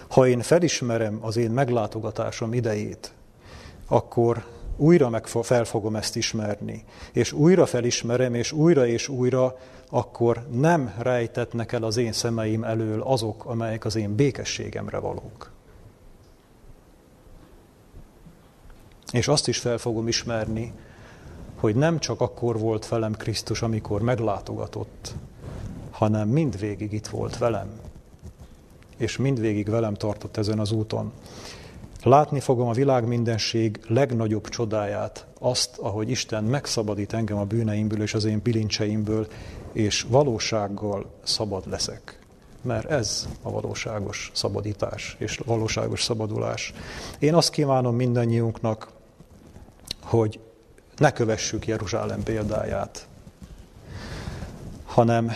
Ha 0.10 0.28
én 0.28 0.42
felismerem 0.42 1.20
az 1.22 1.38
én 1.38 1.52
meglátogatásom 1.52 2.54
idejét, 2.54 3.14
akkor 3.88 4.46
újra 4.78 5.10
meg 5.10 5.28
fel 5.28 5.66
fogom 5.66 5.96
ezt 5.96 6.16
ismerni, 6.16 6.84
és 7.12 7.32
újra 7.32 7.66
felismerem, 7.66 8.34
és 8.34 8.52
újra 8.52 8.88
és 8.88 9.08
újra, 9.08 9.58
akkor 9.90 10.46
nem 10.52 10.94
rejtetnek 10.98 11.72
el 11.72 11.84
az 11.84 11.98
én 11.98 12.12
szemeim 12.12 12.64
elől 12.64 13.02
azok, 13.02 13.46
amelyek 13.46 13.86
az 13.86 13.96
én 13.96 14.16
békességemre 14.16 14.98
valók. 14.98 15.52
És 19.12 19.28
azt 19.28 19.48
is 19.48 19.58
fel 19.58 19.78
fogom 19.78 20.08
ismerni, 20.08 20.74
hogy 21.60 21.76
nem 21.76 22.00
csak 22.00 22.22
akkor 22.22 22.60
volt 22.60 22.88
velem 22.88 23.14
Krisztus, 23.14 23.62
amikor 23.62 24.02
meglátogatott, 24.02 25.14
hanem 25.92 26.28
mindvégig 26.28 26.94
itt 26.94 27.08
volt 27.08 27.38
velem 27.38 27.70
és 29.00 29.18
mindvégig 29.18 29.70
velem 29.70 29.94
tartott 29.94 30.38
ezen 30.38 30.60
az 30.60 30.72
úton. 30.72 31.12
Látni 32.04 32.40
fogom 32.40 32.68
a 32.68 32.74
világ 32.74 33.08
mindenség 33.08 33.80
legnagyobb 33.88 34.50
csodáját, 34.50 35.26
azt, 35.40 35.78
ahogy 35.78 36.10
Isten 36.10 36.44
megszabadít 36.44 37.14
engem 37.14 37.38
a 37.38 37.44
bűneimből 37.44 38.02
és 38.02 38.14
az 38.14 38.26
én 38.26 38.40
bilincseimből, 38.44 39.28
és 39.72 40.06
valósággal 40.10 41.06
szabad 41.24 41.70
leszek. 41.70 42.20
Mert 42.62 42.90
ez 42.90 43.28
a 43.42 43.52
valóságos 43.52 44.32
szabadítás 44.34 45.16
és 45.20 45.38
valóságos 45.46 46.04
szabadulás. 46.04 46.74
Én 47.20 47.34
azt 47.34 47.52
kívánom 47.52 47.96
mindannyiunknak, 47.96 48.92
hogy 50.04 50.40
ne 51.00 51.12
kövessük 51.12 51.68
Jeruzsálem 51.68 52.24
példáját, 52.24 53.08
hanem 54.86 55.32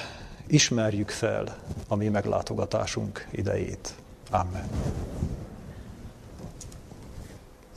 ismerjük 0.47 1.09
fel 1.09 1.57
a 1.87 1.95
mi 1.95 2.07
meglátogatásunk 2.07 3.27
idejét. 3.31 3.93
Amen. 4.29 4.69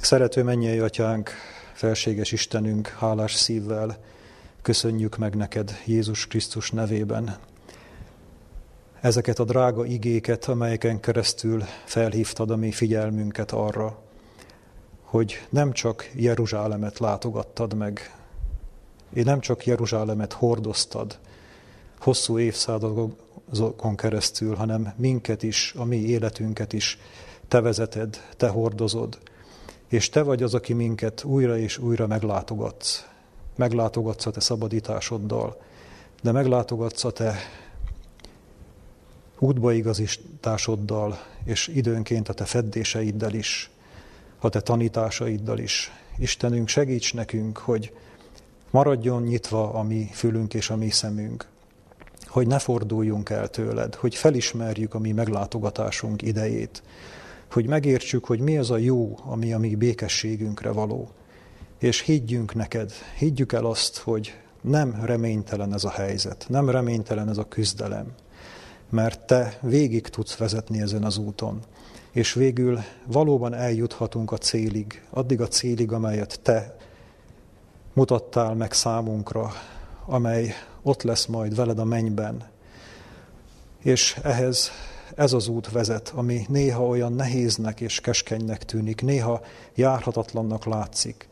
Szerető 0.01 0.43
mennyei 0.43 0.78
atyánk, 0.78 1.30
felséges 1.72 2.32
Istenünk, 2.32 2.89
hálás 2.89 3.34
szívvel 3.34 3.97
köszönjük 4.62 5.16
meg 5.16 5.34
neked 5.34 5.78
Jézus 5.84 6.26
Krisztus 6.26 6.70
nevében 6.70 7.37
ezeket 9.01 9.39
a 9.39 9.45
drága 9.45 9.84
igéket, 9.84 10.45
amelyeken 10.45 11.01
keresztül 11.01 11.64
felhívtad 11.84 12.51
a 12.51 12.57
mi 12.57 12.70
figyelmünket 12.70 13.53
arra, 13.53 13.99
hogy 15.07 15.46
nem 15.48 15.72
csak 15.72 16.11
Jeruzsálemet 16.14 16.98
látogattad 16.98 17.74
meg, 17.74 18.14
és 19.12 19.24
nem 19.24 19.40
csak 19.40 19.66
Jeruzsálemet 19.66 20.32
hordoztad, 20.32 21.18
hosszú 21.98 22.38
évszázadokon 22.38 23.96
keresztül, 23.96 24.54
hanem 24.54 24.92
minket 24.96 25.42
is, 25.42 25.74
a 25.76 25.84
mi 25.84 25.96
életünket 25.96 26.72
is 26.72 26.98
te 27.48 27.61
vezeted, 27.61 28.20
te 28.36 28.48
hordozod, 28.48 29.18
és 29.88 30.09
te 30.09 30.22
vagy 30.22 30.42
az, 30.42 30.54
aki 30.54 30.72
minket 30.72 31.24
újra 31.24 31.59
és 31.59 31.78
újra 31.78 32.07
meglátogatsz. 32.07 33.07
Meglátogatsz 33.57 34.26
a 34.26 34.30
te 34.30 34.40
szabadításoddal, 34.40 35.62
de 36.22 36.32
meglátogatsz 36.32 37.04
a 37.04 37.11
te 37.11 37.36
útbaigazításoddal, 39.38 41.18
és 41.44 41.68
időnként 41.68 42.28
a 42.28 42.32
te 42.32 42.44
feddéseiddel 42.44 43.34
is, 43.34 43.70
a 44.47 44.49
te 44.49 44.61
tanításaiddal 44.61 45.59
is. 45.59 45.92
Istenünk, 46.18 46.68
segíts 46.68 47.14
nekünk, 47.14 47.59
hogy 47.59 47.92
maradjon 48.70 49.22
nyitva 49.22 49.72
a 49.72 49.82
mi 49.82 50.09
fülünk 50.12 50.55
és 50.55 50.70
a 50.70 50.76
mi 50.76 50.90
szemünk, 50.90 51.49
hogy 52.26 52.47
ne 52.47 52.59
forduljunk 52.59 53.30
el 53.30 53.49
tőled, 53.49 53.94
hogy 53.94 54.14
felismerjük 54.14 54.94
a 54.94 54.99
mi 54.99 55.12
meglátogatásunk 55.12 56.22
idejét, 56.22 56.82
hogy 57.51 57.66
megértsük, 57.66 58.24
hogy 58.24 58.40
mi 58.40 58.59
az 58.59 58.70
a 58.70 58.76
jó, 58.76 59.18
ami 59.24 59.53
a 59.53 59.59
mi 59.59 59.74
békességünkre 59.74 60.70
való. 60.70 61.09
És 61.78 62.01
higgyünk 62.01 62.55
neked, 62.55 62.92
higgyük 63.18 63.53
el 63.53 63.64
azt, 63.64 63.97
hogy 63.97 64.34
nem 64.61 65.01
reménytelen 65.05 65.74
ez 65.74 65.84
a 65.84 65.90
helyzet, 65.90 66.47
nem 66.49 66.70
reménytelen 66.70 67.28
ez 67.28 67.38
a 67.38 67.49
küzdelem, 67.49 68.14
mert 68.90 69.20
te 69.20 69.59
végig 69.62 70.09
tudsz 70.09 70.36
vezetni 70.36 70.80
ezen 70.80 71.05
az 71.05 71.18
úton, 71.18 71.61
és 72.17 72.33
végül 72.33 72.81
valóban 73.07 73.55
eljuthatunk 73.55 74.33
a 74.33 74.39
célig, 74.39 75.03
addig 75.11 75.41
a 75.41 75.49
célig, 75.49 75.93
amelyet 75.93 76.41
te 76.43 76.77
mutattál 77.93 78.55
meg 78.55 78.73
számunkra, 78.73 79.53
amely 80.07 80.55
ott 80.83 81.03
lesz 81.03 81.27
majd 81.27 81.55
veled 81.55 81.79
a 81.79 81.85
mennyben. 81.85 82.49
És 83.83 84.19
ehhez 84.23 84.71
ez 85.14 85.33
az 85.33 85.49
út 85.49 85.71
vezet, 85.71 86.12
ami 86.14 86.45
néha 86.49 86.87
olyan 86.87 87.12
nehéznek 87.12 87.81
és 87.81 88.01
keskenynek 88.01 88.64
tűnik, 88.64 89.03
néha 89.03 89.41
járhatatlannak 89.75 90.64
látszik. 90.64 91.29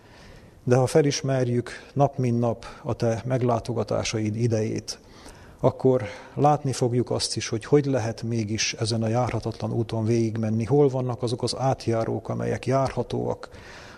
De 0.65 0.77
ha 0.77 0.87
felismerjük 0.87 1.71
nap 1.93 2.19
mint 2.19 2.39
nap 2.39 2.67
a 2.83 2.95
te 2.95 3.23
meglátogatásaid 3.25 4.37
idejét, 4.37 4.99
akkor 5.65 6.03
látni 6.35 6.73
fogjuk 6.73 7.11
azt 7.11 7.37
is, 7.37 7.49
hogy 7.49 7.65
hogy 7.65 7.85
lehet 7.85 8.23
mégis 8.23 8.73
ezen 8.73 9.03
a 9.03 9.09
járhatatlan 9.09 9.73
úton 9.73 10.05
végigmenni, 10.05 10.65
hol 10.65 10.89
vannak 10.89 11.23
azok 11.23 11.43
az 11.43 11.57
átjárók, 11.59 12.29
amelyek 12.29 12.67
járhatóak, 12.67 13.49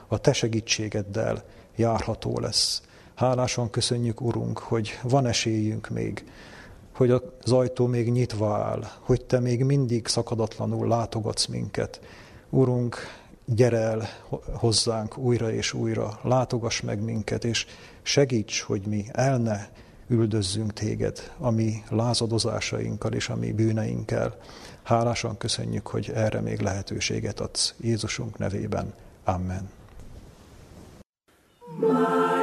a 0.08 0.18
te 0.18 0.32
segítségeddel 0.32 1.44
járható 1.76 2.38
lesz. 2.38 2.82
Hálásan 3.14 3.70
köszönjük, 3.70 4.20
Urunk, 4.20 4.58
hogy 4.58 4.98
van 5.02 5.26
esélyünk 5.26 5.88
még, 5.88 6.24
hogy 6.94 7.10
az 7.10 7.52
ajtó 7.52 7.86
még 7.86 8.12
nyitva 8.12 8.56
áll, 8.56 8.84
hogy 9.00 9.24
Te 9.24 9.40
még 9.40 9.64
mindig 9.64 10.06
szakadatlanul 10.06 10.88
látogatsz 10.88 11.46
minket. 11.46 12.00
Urunk, 12.50 12.96
gyere 13.44 13.78
el 13.78 14.08
hozzánk 14.52 15.18
újra 15.18 15.52
és 15.52 15.72
újra, 15.72 16.18
látogass 16.22 16.80
meg 16.80 17.02
minket, 17.02 17.44
és 17.44 17.66
segíts, 18.02 18.60
hogy 18.60 18.82
mi 18.86 19.04
el 19.12 19.38
ne 19.38 19.66
üldözzünk 20.08 20.72
téged 20.72 21.32
a 21.38 21.50
mi 21.50 21.82
lázadozásainkkal 21.90 23.12
és 23.12 23.28
a 23.28 23.36
mi 23.36 23.52
bűneinkkel. 23.52 24.36
Hálásan 24.82 25.36
köszönjük, 25.36 25.86
hogy 25.86 26.10
erre 26.14 26.40
még 26.40 26.60
lehetőséget 26.60 27.40
adsz 27.40 27.74
Jézusunk 27.80 28.38
nevében. 28.38 28.94
Amen. 29.24 29.70
Bye. 31.80 32.35